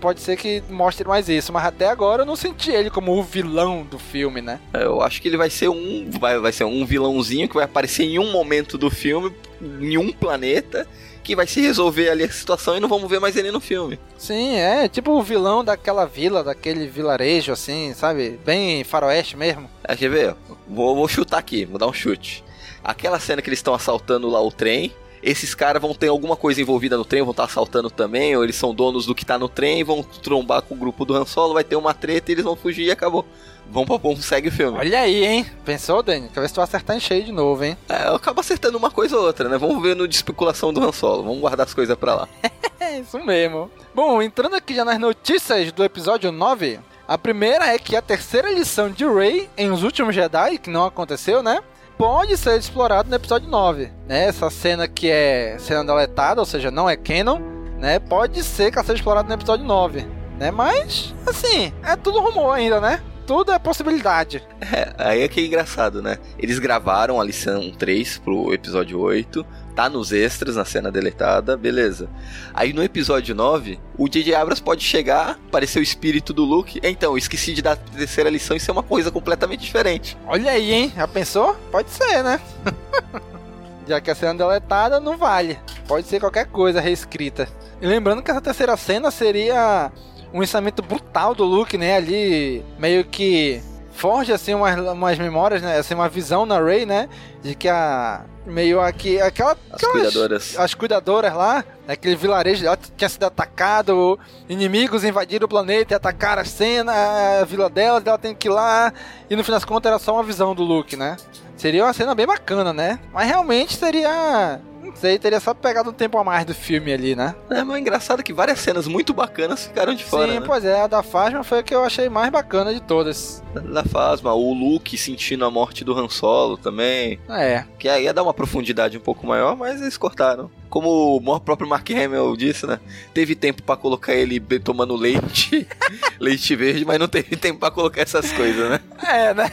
[0.00, 1.52] pode ser que mostre mais isso.
[1.52, 4.60] Mas até agora eu não senti ele como o vilão do filme, né?
[4.74, 6.08] Eu acho que ele vai ser um.
[6.20, 10.12] Vai, vai ser um vilãozinho que vai aparecer em um momento do filme, em um
[10.12, 10.86] planeta
[11.22, 13.98] que vai se resolver ali a situação e não vamos ver mais ele no filme.
[14.18, 18.38] Sim, é tipo o vilão daquela vila, daquele vilarejo, assim, sabe?
[18.44, 19.70] Bem faroeste mesmo.
[19.84, 20.34] É, quer ver?
[20.68, 22.44] Vou, vou chutar aqui, vou dar um chute.
[22.82, 24.92] Aquela cena que eles estão assaltando lá o trem,
[25.22, 28.42] esses caras vão ter alguma coisa envolvida no trem, vão estar tá assaltando também, ou
[28.42, 31.24] eles são donos do que tá no trem, vão trombar com o grupo do Han
[31.24, 33.24] Solo, vai ter uma treta e eles vão fugir e acabou.
[33.70, 34.76] Vamos pra bom, segue o filme.
[34.76, 35.46] Olha aí, hein?
[35.64, 36.28] Pensou, Dani?
[36.28, 37.76] Quer ver se tu acertar em cheio de novo, hein?
[37.88, 39.56] É, eu acabo acertando uma coisa ou outra, né?
[39.56, 41.22] Vamos ver no de especulação do Han Solo.
[41.22, 42.28] Vamos guardar as coisas pra lá.
[43.00, 43.70] Isso mesmo.
[43.94, 48.52] Bom, entrando aqui já nas notícias do episódio 9, a primeira é que a terceira
[48.52, 51.62] lição de Rey em Os Últimos Jedi, que não aconteceu, né?
[52.02, 53.88] Pode ser explorado no episódio 9.
[54.08, 54.24] Né?
[54.24, 57.38] Essa cena que é cena deletada, ou seja, não é canon,
[57.78, 58.00] né?
[58.00, 60.04] Pode ser que seja explorada no episódio 9.
[60.36, 60.50] Né?
[60.50, 63.00] Mas, assim, é tudo rumor ainda, né?
[63.24, 64.42] tudo é possibilidade.
[64.60, 66.18] É, aí é que é engraçado, né?
[66.38, 72.08] Eles gravaram a lição 3 pro episódio 8, tá nos extras, na cena deletada, beleza.
[72.54, 74.34] Aí no episódio 9, o J.J.
[74.34, 76.80] Abrams pode chegar, aparecer o espírito do Luke.
[76.82, 80.16] Então, esqueci de dar a terceira lição, isso é uma coisa completamente diferente.
[80.26, 80.92] Olha aí, hein?
[80.94, 81.54] Já pensou?
[81.70, 82.40] Pode ser, né?
[83.86, 85.58] Já que a cena deletada não vale.
[85.88, 87.48] Pode ser qualquer coisa reescrita.
[87.80, 89.90] E lembrando que essa terceira cena seria
[90.32, 91.96] um ensinamento brutal do Luke, né?
[91.96, 93.60] Ali meio que
[93.92, 95.78] forja assim umas, umas memórias, né?
[95.78, 97.08] Assim, uma visão na Rey, né?
[97.42, 100.58] De que a meio aqui aquela as aquelas, cuidadoras.
[100.58, 104.18] as cuidadoras lá aquele vilarejo ela tinha sido atacado
[104.48, 106.92] inimigos invadiram o planeta e atacaram a cena
[107.40, 108.92] a vila dela ela tem que ir lá.
[109.30, 111.16] E no fim das contas era só uma visão do Luke né?
[111.56, 112.98] Seria uma cena bem bacana né?
[113.12, 114.60] Mas realmente seria
[114.94, 117.34] isso aí teria só pegado um tempo a mais do filme ali, né?
[117.50, 120.32] É, mas é engraçado que várias cenas muito bacanas ficaram de fora.
[120.32, 120.46] Sim, né?
[120.46, 123.42] pois é, a da Fasma foi a que eu achei mais bacana de todas.
[123.72, 127.20] Da Fasma, o Luke sentindo a morte do Han Solo também.
[127.28, 127.64] É.
[127.78, 130.50] Que aí ia dar uma profundidade um pouco maior, mas eles cortaram.
[130.68, 132.80] Como o próprio Mark Hamill disse, né?
[133.12, 135.66] Teve tempo para colocar ele tomando leite,
[136.18, 138.80] leite verde, mas não teve tempo para colocar essas coisas, né?
[139.06, 139.50] É, né?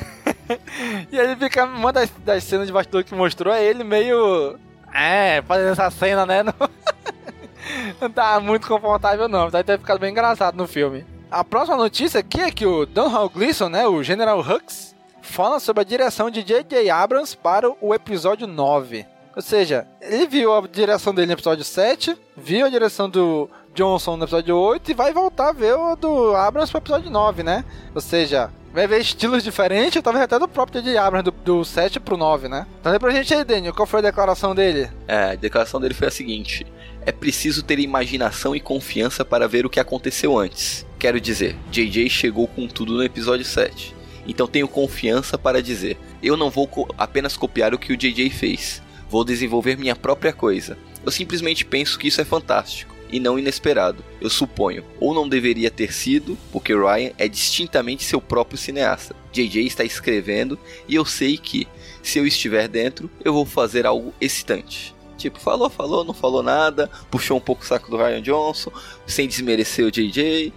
[1.12, 1.66] e ele fica.
[1.66, 4.58] Uma das, das cenas de bastidor que mostrou é ele meio
[4.94, 6.44] é, fazendo essa cena, né?
[6.44, 6.54] Não,
[8.02, 9.50] não tá muito confortável, não.
[9.50, 11.06] Deve ter ficado bem engraçado no filme.
[11.32, 15.82] A próxima notícia aqui é que o Hall Gleason, né, o General Hux, fala sobre
[15.82, 16.90] a direção de J.J.
[16.90, 19.06] Abrams para o episódio 9.
[19.36, 24.18] Ou seja, ele viu a direção dele no episódio 7, viu a direção do Johnson
[24.18, 27.64] no episódio 8 e vai voltar a ver o do Abrams pro episódio 9, né?
[27.94, 30.98] Ou seja, vai ver estilos diferentes, talvez até do próprio J.J.
[30.98, 32.66] Abrams, do, do 7 pro 9, né?
[32.80, 34.90] Então lê pra gente aí, Daniel, qual foi a declaração dele?
[35.08, 36.66] É, a declaração dele foi a seguinte:
[37.06, 40.86] É preciso ter imaginação e confiança para ver o que aconteceu antes.
[40.98, 43.96] Quero dizer, JJ chegou com tudo no episódio 7.
[44.28, 48.30] Então tenho confiança para dizer: eu não vou co apenas copiar o que o JJ
[48.30, 50.78] fez, vou desenvolver minha própria coisa.
[51.04, 54.84] Eu simplesmente penso que isso é fantástico e não inesperado, eu suponho.
[55.00, 59.16] Ou não deveria ter sido, porque Ryan é distintamente seu próprio cineasta.
[59.32, 61.68] JJ está escrevendo e eu sei que,
[62.02, 64.96] se eu estiver dentro, eu vou fazer algo excitante.
[65.18, 68.72] Tipo, falou, falou, não falou nada, puxou um pouco o saco do Ryan Johnson,
[69.06, 70.54] sem desmerecer o JJ,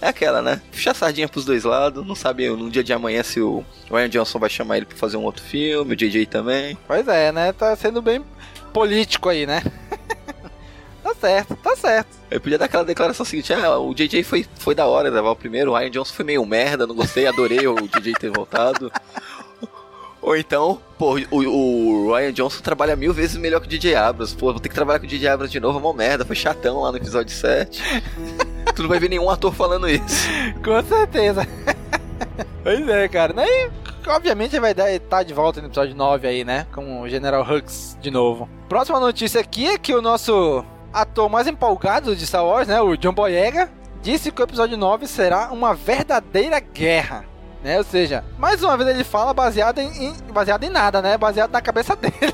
[0.00, 0.60] é aquela, né?
[0.70, 2.06] Puxa a sardinha pros dois lados.
[2.06, 5.16] Não sabe no dia de amanhã se o Ryan Johnson vai chamar ele pra fazer
[5.16, 6.76] um outro filme, o JJ também.
[6.86, 7.52] Pois é, né?
[7.52, 8.22] Tá sendo bem
[8.72, 9.62] político aí, né?
[11.14, 12.08] tá certo, tá certo.
[12.30, 15.36] Eu podia dar aquela declaração seguinte: ah, o JJ foi, foi da hora levar o
[15.36, 18.90] primeiro, o Ryan Johnson foi meio merda, não gostei, adorei o JJ ter voltado.
[20.24, 24.34] Ou então, pô, o, o, Ryan Johnson trabalha mil vezes melhor que o DJ Abrams.
[24.34, 26.24] Pô, vou ter que trabalhar com o DJ Abrams de novo, é uma merda.
[26.24, 27.82] Foi chatão lá no episódio 7.
[28.74, 30.26] tu não vai ver nenhum ator falando isso.
[30.64, 31.46] Com certeza.
[32.64, 33.34] pois é, cara.
[33.46, 33.70] E,
[34.08, 36.66] obviamente vai estar tá de volta no episódio 9 aí, né?
[36.72, 38.48] Com o General Hux de novo.
[38.66, 40.64] Próxima notícia aqui é que o nosso
[40.94, 42.80] ator mais empolgado de Star Wars, né?
[42.80, 43.68] O John Boyega,
[44.00, 47.24] disse que o episódio 9 será uma verdadeira guerra.
[47.62, 47.78] Né?
[47.78, 51.18] Ou seja, mais uma vez ele fala baseado em, em baseado em nada, né?
[51.18, 52.32] Baseado na cabeça dele.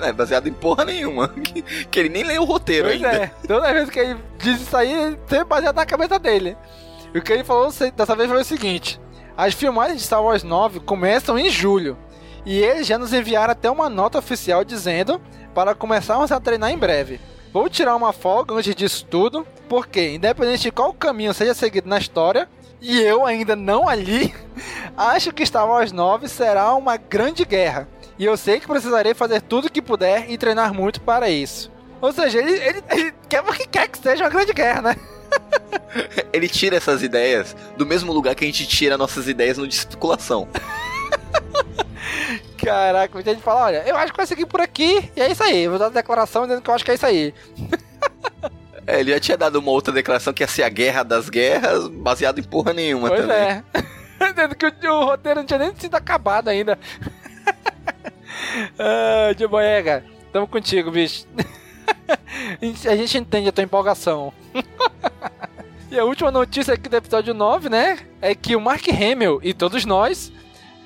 [0.00, 1.28] Não é baseado em porra nenhuma.
[1.90, 3.24] Que, ele nem leu o roteiro pois ainda.
[3.24, 3.26] É.
[3.46, 6.56] Toda vez que ele diz isso aí, ele sempre baseado na cabeça dele.
[7.12, 9.00] E o que ele falou dessa vez foi o seguinte:
[9.36, 11.98] as filmagens de Star Wars 9 começam em julho.
[12.46, 15.20] E eles já nos enviaram até uma nota oficial dizendo
[15.54, 17.20] para começarmos a treinar em breve.
[17.52, 21.98] Vou tirar uma folga antes disso tudo, porque, independente de qual caminho seja seguido na
[21.98, 22.48] história,
[22.80, 24.34] e eu ainda não ali,
[24.96, 27.86] acho que Star Wars 9 será uma grande guerra.
[28.18, 31.70] E eu sei que precisarei fazer tudo o que puder e treinar muito para isso.
[32.00, 34.96] Ou seja, ele, ele, ele quer porque quer que seja uma grande guerra, né?
[36.32, 40.48] ele tira essas ideias do mesmo lugar que a gente tira nossas ideias no discipulação.
[42.64, 45.42] Caraca, a gente fala, olha, eu acho que vai seguir por aqui, e é isso
[45.42, 45.66] aí.
[45.66, 47.34] Vou dar a declaração dizendo que eu acho que é isso aí.
[48.84, 51.86] É, ele já tinha dado uma outra declaração que ia ser a guerra das guerras,
[51.86, 53.36] baseado em porra nenhuma pois também.
[53.36, 53.62] é.
[54.32, 56.76] Dizendo que o, o, roteiro não tinha nem sido acabado ainda.
[58.76, 61.26] ah, de boega, tamo contigo, bicho.
[62.88, 64.32] a gente entende a tua empolgação.
[65.88, 68.00] e a última notícia aqui do episódio 9, né?
[68.20, 70.32] É que o Mark Hamill e todos nós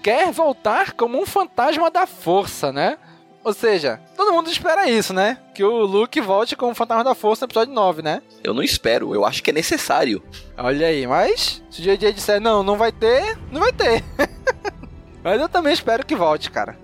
[0.02, 2.98] quer voltar como um fantasma da força, né?
[3.46, 5.38] Ou seja, todo mundo espera isso, né?
[5.54, 8.20] Que o Luke volte com o Fantasma da Força no episódio 9, né?
[8.42, 10.20] Eu não espero, eu acho que é necessário.
[10.58, 14.02] Olha aí, mas se o JJ disser não, não vai ter, não vai ter.
[15.22, 16.76] mas eu também espero que volte, cara.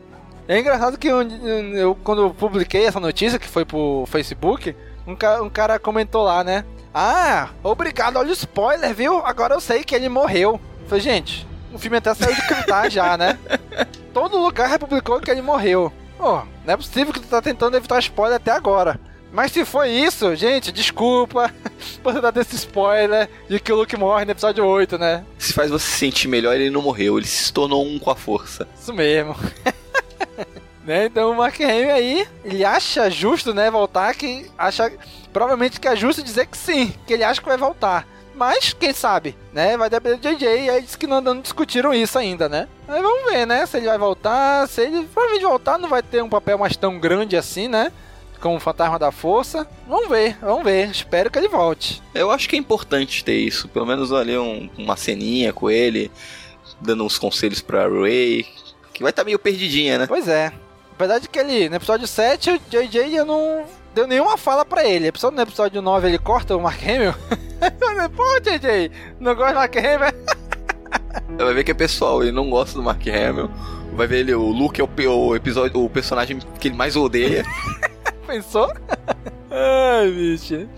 [0.46, 5.16] É engraçado que eu, eu, quando eu publiquei essa notícia, que foi pro Facebook, um,
[5.16, 6.64] ca, um cara comentou lá, né?
[6.94, 9.18] Ah, obrigado, olha o spoiler, viu?
[9.26, 10.60] Agora eu sei que ele morreu.
[10.86, 13.38] Falei, gente, o filme até saiu de cantar já, né?
[14.12, 15.92] Todo lugar republicou que ele morreu.
[16.18, 19.00] Pô, não é possível que tu tá tentando evitar spoiler até agora.
[19.32, 21.50] Mas se foi isso, gente, desculpa
[22.02, 25.24] por dar desse spoiler de que o Luke morre no episódio 8, né?
[25.38, 28.14] Se faz você se sentir melhor, ele não morreu, ele se tornou um com a
[28.14, 28.68] força.
[28.78, 29.34] Isso mesmo.
[30.84, 31.06] né?
[31.06, 34.92] Então o Mark Hamill aí, ele acha justo, né, voltar, que acha
[35.32, 38.06] provavelmente que é justo dizer que sim, que ele acha que vai voltar.
[38.34, 39.76] Mas, quem sabe, né?
[39.76, 40.46] Vai depender do JJ.
[40.46, 42.68] E aí disse que não, não discutiram isso ainda, né?
[42.88, 43.64] Aí vamos ver, né?
[43.66, 44.66] Se ele vai voltar.
[44.68, 47.92] Se ele provavelmente voltar, não vai ter um papel mais tão grande assim, né?
[48.40, 49.66] Como o Fantasma da Força.
[49.86, 50.90] Vamos ver, vamos ver.
[50.90, 52.02] Espero que ele volte.
[52.14, 53.68] Eu acho que é importante ter isso.
[53.68, 56.10] Pelo menos ali um, uma ceninha com ele,
[56.80, 58.44] dando uns conselhos pra Ray.
[58.92, 60.06] Que vai estar tá meio perdidinha, né?
[60.06, 60.52] Pois é.
[60.92, 63.64] Apesar de que ele, no episódio 7, o JJ eu não
[63.94, 65.10] deu nenhuma fala pra ele.
[65.10, 67.14] No episódio 9 ele corta o Mark Hamill.
[68.16, 68.90] Pô, JJ,
[69.20, 70.22] não gosta do Mark Hamill?
[71.38, 73.50] Vai ver que é pessoal, ele não gosta do Mark Hamill.
[73.94, 77.44] Vai ver ele, o Luke é o, o episódio, o personagem que ele mais odeia.
[78.26, 78.72] Pensou?
[79.50, 80.68] Ai, bicho.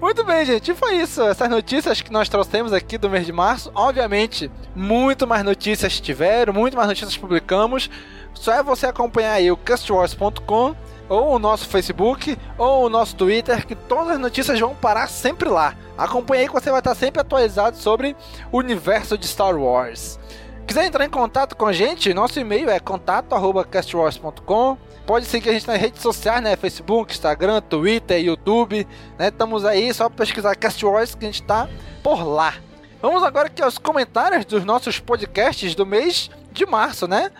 [0.00, 0.70] Muito bem, gente.
[0.70, 1.22] E foi isso.
[1.22, 3.70] Essas notícias que nós trouxemos aqui do mês de março.
[3.74, 7.88] Obviamente, muito mais notícias tiveram, muito mais notícias publicamos.
[8.34, 10.74] Só é você acompanhar aí o castwars.com
[11.08, 15.48] ou o nosso Facebook, ou o nosso Twitter, que todas as notícias vão parar sempre
[15.48, 15.74] lá.
[15.96, 18.16] Acompanhe aí que você vai estar sempre atualizado sobre
[18.52, 20.18] o universo de Star Wars.
[20.66, 24.76] Quiser entrar em contato com a gente, nosso e-mail é contato@castwars.com.
[25.06, 26.56] Pode seguir a gente nas redes sociais, né?
[26.56, 28.86] Facebook, Instagram, Twitter, YouTube,
[29.16, 29.28] né?
[29.28, 31.68] Estamos aí, só pesquisar Cast Wars que a gente tá
[32.02, 32.54] por lá.
[33.00, 37.30] Vamos agora aqui aos comentários dos nossos podcasts do mês de março, né?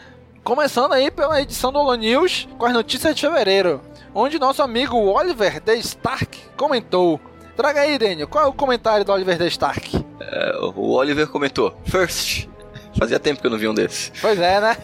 [0.46, 3.80] Começando aí pela edição do Holo News com as notícias de fevereiro,
[4.14, 5.74] onde nosso amigo Oliver D.
[5.78, 7.20] Stark comentou.
[7.56, 9.48] Traga aí, Daniel, qual é o comentário do Oliver D.
[9.48, 10.06] Stark?
[10.20, 12.46] É, o Oliver comentou: First.
[12.96, 14.12] Fazia tempo que eu não vi um desses.
[14.20, 14.76] Pois é, né?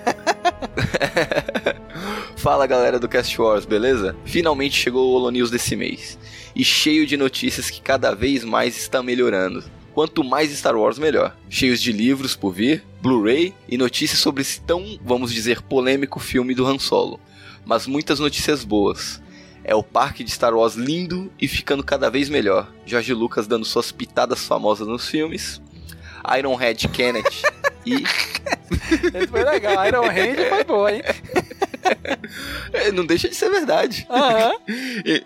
[2.34, 4.16] Fala galera do Cast Wars, beleza?
[4.24, 6.18] Finalmente chegou o Holo News desse mês.
[6.56, 9.62] E cheio de notícias que cada vez mais está melhorando.
[9.94, 11.36] Quanto mais Star Wars, melhor.
[11.50, 16.54] Cheios de livros por vir, Blu-ray e notícias sobre esse tão, vamos dizer, polêmico filme
[16.54, 17.20] do Han Solo.
[17.64, 19.22] Mas muitas notícias boas.
[19.64, 22.72] É o parque de Star Wars lindo e ficando cada vez melhor.
[22.86, 25.60] George Lucas dando suas pitadas famosas nos filmes.
[26.38, 27.42] Ironhead Kenneth
[27.86, 28.02] e.
[29.14, 29.86] Esse foi legal.
[29.86, 31.02] Iron Hand foi boa, hein?
[32.72, 34.06] É, não deixa de ser verdade.
[35.04, 35.22] E,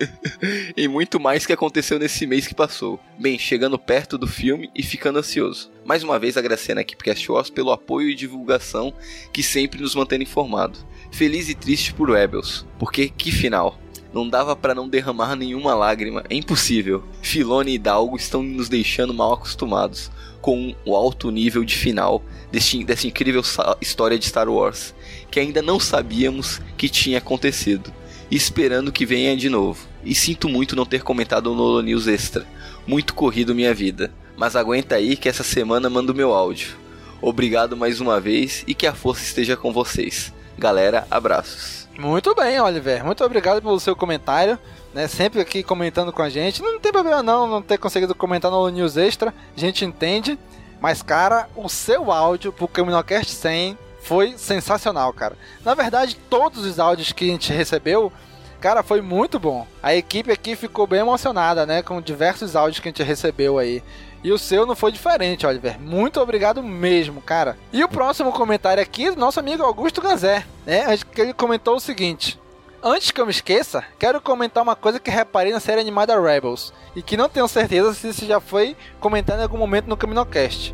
[0.77, 2.99] e muito mais que aconteceu nesse mês que passou.
[3.19, 5.71] Bem, chegando perto do filme e ficando ansioso.
[5.85, 8.93] Mais uma vez agradecendo a equipe Cast Wars pelo apoio e divulgação
[9.33, 10.79] que sempre nos mantém informado.
[11.11, 13.79] Feliz e triste por Rebels, porque que final.
[14.13, 17.05] Não dava para não derramar nenhuma lágrima, é impossível.
[17.21, 22.83] Filone e Dalgo estão nos deixando mal acostumados com o alto nível de final desse,
[22.85, 23.43] dessa incrível
[23.81, 24.95] história de Star Wars,
[25.37, 27.93] que ainda não sabíamos que tinha acontecido,
[28.31, 29.87] esperando que venha de novo.
[30.03, 32.47] E sinto muito não ter comentado no Holo News Extra,
[32.87, 36.79] muito corrido minha vida, mas aguenta aí que essa semana mando meu áudio.
[37.21, 40.33] Obrigado mais uma vez e que a força esteja com vocês.
[40.57, 41.87] Galera, abraços.
[41.99, 43.05] Muito bem, Oliver.
[43.05, 44.59] Muito obrigado pelo seu comentário.
[44.95, 46.63] Né, sempre aqui comentando com a gente.
[46.63, 49.35] Não tem problema não, não ter conseguido comentar no News Extra.
[49.55, 50.39] A gente entende.
[50.81, 53.77] Mas, cara, o seu áudio pro Caminocast 100
[54.07, 55.37] foi sensacional, cara.
[55.65, 58.13] Na verdade, todos os áudios que a gente recebeu,
[58.61, 59.67] cara, foi muito bom.
[59.83, 61.83] A equipe aqui ficou bem emocionada, né?
[61.83, 63.83] Com diversos áudios que a gente recebeu aí.
[64.23, 65.81] E o seu não foi diferente, Oliver.
[65.81, 67.59] Muito obrigado mesmo, cara.
[67.73, 70.85] E o próximo comentário aqui é do nosso amigo Augusto Ganzé, né?
[71.17, 72.39] Ele comentou o seguinte:
[72.83, 76.73] Antes que eu me esqueça, quero comentar uma coisa que reparei na série animada Rebels
[76.95, 80.73] e que não tenho certeza se isso já foi comentado em algum momento no Caminocast.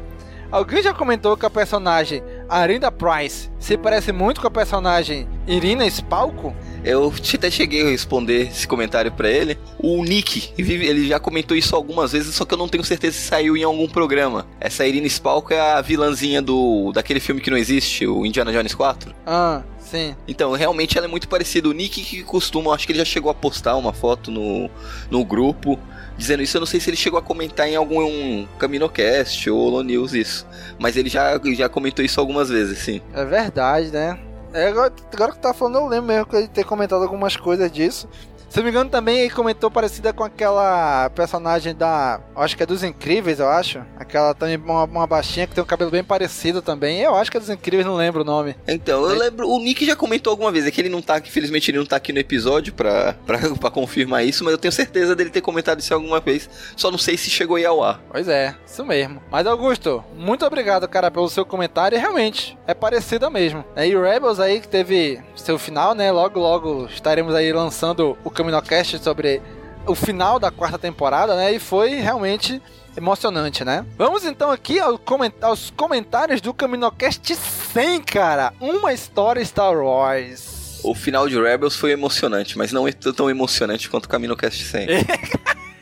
[0.53, 5.87] Alguém já comentou que a personagem Arinda Price se parece muito com a personagem Irina
[5.89, 6.55] Spalco?
[6.85, 9.57] Eu até cheguei a responder esse comentário pra ele.
[9.79, 13.23] O Nick, ele já comentou isso algumas vezes, só que eu não tenho certeza se
[13.23, 14.47] saiu em algum programa.
[14.61, 18.75] Essa Irina Spalco é a vilãzinha do daquele filme que não existe, o Indiana Jones
[18.75, 19.15] 4.
[19.25, 20.17] Ah, sim.
[20.27, 21.69] Então, realmente ela é muito parecida.
[21.69, 24.69] O Nick que costuma, acho que ele já chegou a postar uma foto no,
[25.09, 25.79] no grupo
[26.17, 26.57] dizendo isso.
[26.57, 30.13] Eu não sei se ele chegou a comentar em algum um Caminocast ou Holo News
[30.13, 30.47] isso.
[30.79, 33.01] Mas ele já, já comentou isso algumas vezes, sim.
[33.15, 34.19] É verdade, né?
[34.53, 37.71] É, agora, agora que tá falando, eu lembro mesmo que ele ter comentado algumas coisas
[37.73, 38.09] disso.
[38.53, 42.21] Se não me engano, também ele comentou parecida com aquela personagem da.
[42.37, 43.81] Acho que é dos Incríveis, eu acho.
[43.97, 47.01] Aquela também, uma, uma baixinha que tem um cabelo bem parecido também.
[47.01, 48.55] Eu acho que é dos Incríveis, não lembro o nome.
[48.69, 49.49] Então, eu lembro.
[49.49, 50.67] O Nick já comentou alguma vez.
[50.67, 53.39] É que ele não tá aqui, infelizmente ele não tá aqui no episódio pra, pra,
[53.59, 56.51] pra confirmar isso, mas eu tenho certeza dele ter comentado isso alguma vez.
[56.77, 58.03] Só não sei se chegou aí ao ar.
[58.11, 59.23] Pois é, isso mesmo.
[59.31, 61.97] Mas Augusto, muito obrigado, cara, pelo seu comentário.
[61.97, 63.65] E realmente, é parecida mesmo.
[63.79, 66.13] E o Rebels aí que teve seu final, né?
[66.13, 69.41] Logo, logo estaremos aí lançando o Caminocast sobre
[69.87, 71.53] o final da quarta temporada, né?
[71.53, 72.61] E foi realmente
[72.97, 73.87] emocionante, né?
[73.97, 78.53] Vamos então aqui aos comentários do Caminocast 100, cara.
[78.61, 80.81] Uma história Star Wars.
[80.83, 84.89] O final de Rebels foi emocionante, mas não é tão emocionante quanto o Caminocast 100.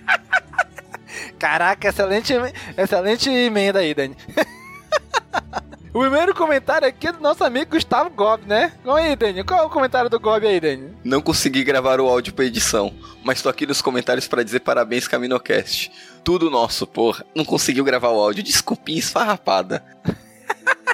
[1.38, 2.34] Caraca, excelente,
[2.76, 4.14] excelente emenda aí, Dani.
[5.92, 8.72] O primeiro comentário aqui é do nosso amigo Gustavo Gobi, né?
[8.84, 9.42] Olha aí, Dani.
[9.42, 10.94] Qual é o comentário do Gobi aí, Dani?
[11.02, 15.08] Não consegui gravar o áudio pra edição, mas tô aqui nos comentários para dizer parabéns
[15.08, 15.90] Caminocast.
[16.22, 17.24] Tudo nosso, porra.
[17.34, 18.44] Não conseguiu gravar o áudio.
[18.44, 19.84] Desculpinha esfarrapada.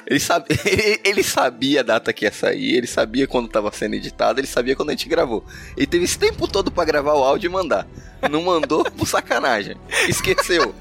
[0.09, 0.45] Ele, sabe,
[1.03, 4.73] ele, sabia a data que ia sair, ele sabia quando tava sendo editado, ele sabia
[4.73, 5.43] quando a gente gravou.
[5.75, 7.85] Ele teve esse tempo todo para gravar o áudio e mandar.
[8.31, 9.75] Não mandou por sacanagem.
[10.07, 10.73] Esqueceu.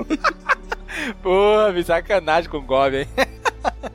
[1.24, 3.08] Porra, me sacanagem com o Gobi, hein?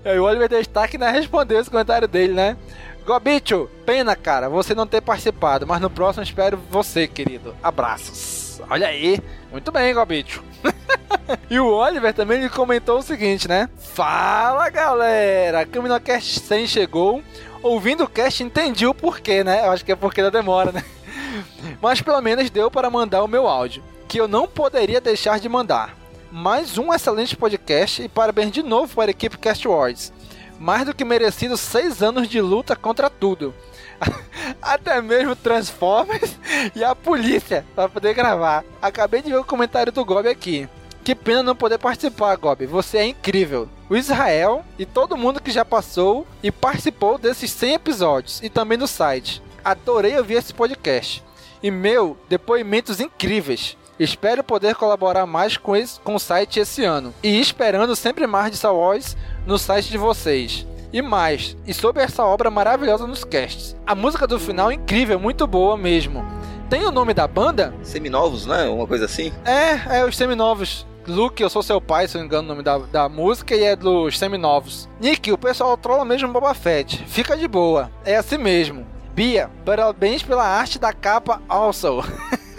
[0.03, 2.57] E o Oliver Destaque não respondeu esse comentário dele, né?
[3.05, 7.55] Gobicho, pena, cara, você não ter participado, mas no próximo espero você, querido.
[7.61, 8.61] Abraços.
[8.69, 9.19] Olha aí.
[9.51, 10.43] Muito bem, Gobicho.
[11.49, 13.69] e o Oliver também ele comentou o seguinte, né?
[13.77, 15.65] Fala, galera!
[15.65, 17.23] CaminoCast 100 chegou.
[17.63, 19.65] Ouvindo o cast, entendi o porquê, né?
[19.65, 20.83] Eu acho que é porque da demora, né?
[21.81, 25.49] Mas pelo menos deu para mandar o meu áudio, que eu não poderia deixar de
[25.49, 26.00] mandar.
[26.31, 30.13] Mais um excelente podcast e parabéns de novo para a equipe Cast Wars.
[30.57, 33.53] Mais do que merecido seis anos de luta contra tudo.
[34.61, 36.37] Até mesmo Transformers
[36.73, 38.63] e a polícia para poder gravar.
[38.81, 40.69] Acabei de ver o comentário do Gob aqui.
[41.03, 42.65] Que pena não poder participar, Gob.
[42.65, 43.67] Você é incrível.
[43.89, 48.77] O Israel e todo mundo que já passou e participou desses 100 episódios e também
[48.77, 49.43] do site.
[49.65, 51.21] Adorei ouvir esse podcast.
[51.61, 53.75] E meu, depoimentos incríveis.
[54.01, 57.13] Espero poder colaborar mais com, esse, com o site esse ano.
[57.21, 62.01] E esperando sempre mais de Star Wars no site de vocês e mais, e sobre
[62.01, 63.77] essa obra maravilhosa nos casts.
[63.85, 66.25] A música do final é incrível, muito boa mesmo.
[66.67, 67.75] Tem o nome da banda?
[67.83, 68.63] Seminovos, né?
[68.67, 69.31] Uma coisa assim?
[69.45, 70.83] É, é os Seminovos.
[71.07, 73.63] Luke, eu sou seu pai, se não me engano o nome da, da música, e
[73.63, 74.89] é dos Seminovos.
[74.99, 77.05] Nick, o pessoal trola mesmo Boba Fett.
[77.05, 78.83] Fica de boa, é assim mesmo.
[79.13, 82.03] Bia, parabéns pela arte da capa also.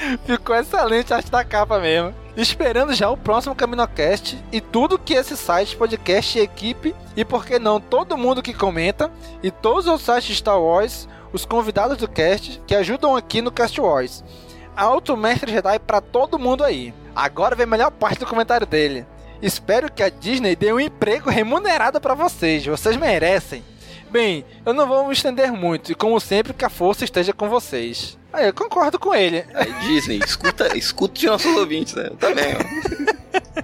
[0.24, 2.14] Ficou excelente a arte da capa mesmo.
[2.36, 7.44] Esperando já o próximo CaminoCast e tudo que esse site, podcast e equipe, e por
[7.44, 9.10] que não todo mundo que comenta,
[9.42, 13.80] e todos os sites Star Wars, os convidados do cast que ajudam aqui no Cast
[13.80, 14.24] Wars.
[14.76, 16.94] Alto Mestre Jedi para todo mundo aí.
[17.14, 19.06] Agora vem a melhor parte do comentário dele.
[19.42, 23.64] Espero que a Disney dê um emprego remunerado para vocês, vocês merecem.
[24.10, 27.48] Bem, eu não vou me estender muito, e como sempre, que a força esteja com
[27.48, 28.19] vocês.
[28.32, 29.44] Aí, eu concordo com ele.
[29.54, 32.08] Aí, Disney, escuta, escuta de nossos ouvintes, né?
[32.10, 33.60] Eu também, ó.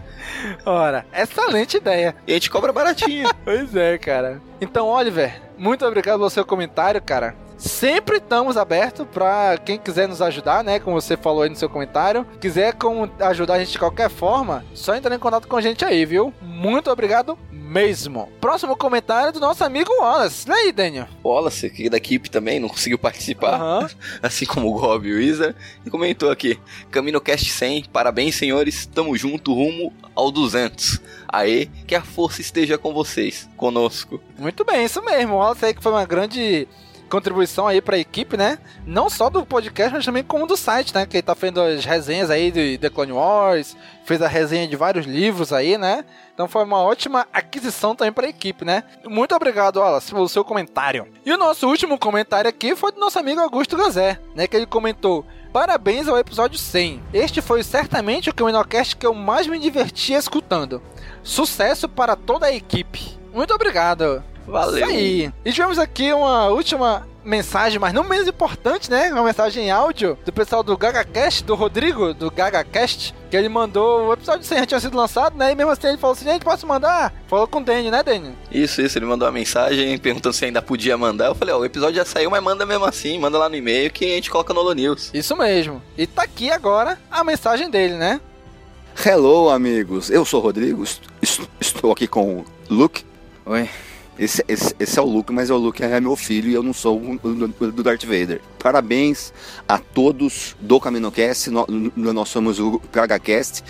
[0.70, 2.14] Ora, excelente ideia.
[2.26, 3.28] E a gente cobra baratinho.
[3.44, 4.40] pois é, cara.
[4.61, 7.34] Então, Oliver, muito obrigado pelo seu comentário, cara.
[7.59, 10.78] Sempre estamos abertos para quem quiser nos ajudar, né?
[10.78, 12.26] Como você falou aí no seu comentário.
[12.38, 15.84] Quiser como ajudar a gente de qualquer forma, só entrar em contato com a gente
[15.84, 16.32] aí, viu?
[16.42, 18.30] Muito obrigado mesmo.
[18.40, 20.48] Próximo comentário do nosso amigo Wallace.
[20.48, 21.09] E aí, Daniel?
[21.24, 23.61] Wallace, que é da equipe também, não conseguiu participar.
[23.61, 23.88] Uhum.
[24.22, 25.57] Assim como o Gob e o Isa.
[25.84, 26.59] E comentou aqui:
[26.90, 28.86] CaminoCast 100, parabéns, senhores.
[28.86, 31.00] Tamo junto, rumo ao 200.
[31.28, 34.20] Aê, que a força esteja com vocês, conosco.
[34.38, 35.34] Muito bem, isso mesmo.
[35.34, 36.68] O Wallace aí que foi uma grande
[37.07, 38.59] contribuição aí pra equipe, né?
[38.86, 41.07] Não só do podcast, mas também como do site, né?
[41.07, 44.76] Que ele tá fazendo as resenhas aí de The Clone Wars, fez a resenha de
[44.76, 46.04] vários livros aí, né?
[46.34, 48.84] Então foi uma ótima aquisição também para a equipe, né?
[49.07, 51.09] Muito obrigado, Wallace, pelo seu comentário.
[51.24, 54.46] E o nosso último comentário aqui foi do nosso amigo Augusto Gazé, né?
[54.46, 57.02] Que ele comentou: Parabéns ao episódio 100.
[57.14, 60.82] Este foi certamente o Caminocast que eu mais me diverti escutando.
[61.22, 63.18] Sucesso para toda a equipe.
[63.32, 64.22] Muito obrigado.
[64.47, 64.86] Valeu.
[64.86, 65.32] Isso aí.
[65.44, 69.12] E tivemos aqui uma última mensagem, mas não menos importante, né?
[69.12, 74.09] Uma mensagem em áudio do pessoal do GagaCast, do Rodrigo, do GagaCast, que ele mandou.
[74.09, 75.51] O episódio 100 já tinha sido lançado, né?
[75.53, 77.12] E mesmo assim ele falou assim: gente, posso mandar?
[77.26, 78.32] Falou com o Daniel, né, Daniel?
[78.51, 78.97] Isso, isso.
[78.97, 81.26] Ele mandou uma mensagem perguntando se ainda podia mandar.
[81.26, 83.18] Eu falei: ó, o episódio já saiu, mas manda mesmo assim.
[83.18, 85.11] Manda lá no e-mail que a gente coloca no Holo News.
[85.12, 85.82] Isso mesmo.
[85.99, 88.20] E tá aqui agora a mensagem dele, né?
[89.05, 90.09] Hello, amigos.
[90.09, 90.84] Eu sou o Rodrigo.
[91.61, 93.05] Estou aqui com o Luke.
[93.44, 93.68] Oi.
[94.18, 96.62] Esse, esse, esse, é o Luke, mas é o Luke é meu filho e eu
[96.62, 98.40] não sou o do Darth Vader.
[98.58, 99.32] Parabéns
[99.68, 101.50] a todos do CaminoCast.
[101.94, 103.62] Nós somos o KHCast.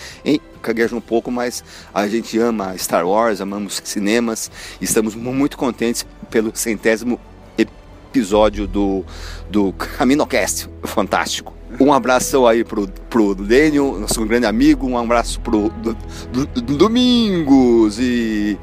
[0.62, 4.51] Cagueja um pouco, mas a gente ama Star Wars, amamos cinemas.
[4.80, 7.20] Estamos muito contentes pelo centésimo
[7.59, 9.05] episódio do,
[9.51, 10.68] do CaminoCast.
[10.84, 11.57] Fantástico.
[11.80, 14.86] Um abraço aí pro, pro Daniel, nosso grande amigo.
[14.86, 15.97] Um abraço pro do,
[16.32, 18.57] do, do Domingos e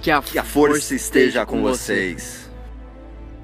[0.00, 2.48] que a, que a força, força esteja com vocês.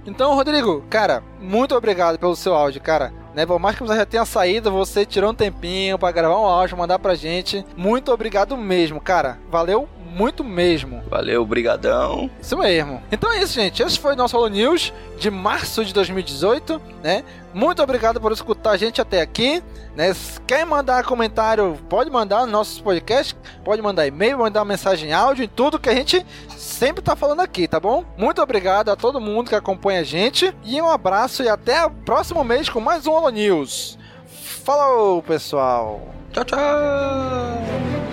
[0.07, 3.13] Então, Rodrigo, cara, muito obrigado pelo seu áudio, cara.
[3.35, 6.47] Né, por mais que você já tenha saído, você tirou um tempinho para gravar um
[6.47, 7.67] áudio, mandar pra gente.
[7.77, 9.39] Muito obrigado mesmo, cara.
[9.51, 9.87] Valeu
[10.17, 11.03] muito mesmo.
[11.11, 12.31] Valeu, brigadão.
[12.41, 13.03] Isso mesmo.
[13.13, 13.83] Então é isso, gente.
[13.83, 17.23] Esse foi o nosso Holo News de março de 2018, né?
[17.57, 19.63] Muito obrigado por escutar a gente até aqui,
[19.95, 20.15] né?
[20.47, 23.35] Quer mandar comentário, pode mandar no nosso podcast,
[23.65, 27.67] pode mandar e-mail, mandar mensagem áudio e tudo que a gente sempre tá falando aqui,
[27.67, 28.05] tá bom?
[28.15, 31.91] Muito obrigado a todo mundo que acompanha a gente e um abraço e até o
[31.91, 33.99] próximo mês com mais um Holo News.
[34.63, 36.03] Falou, pessoal.
[36.35, 38.06] Tchau, tchau.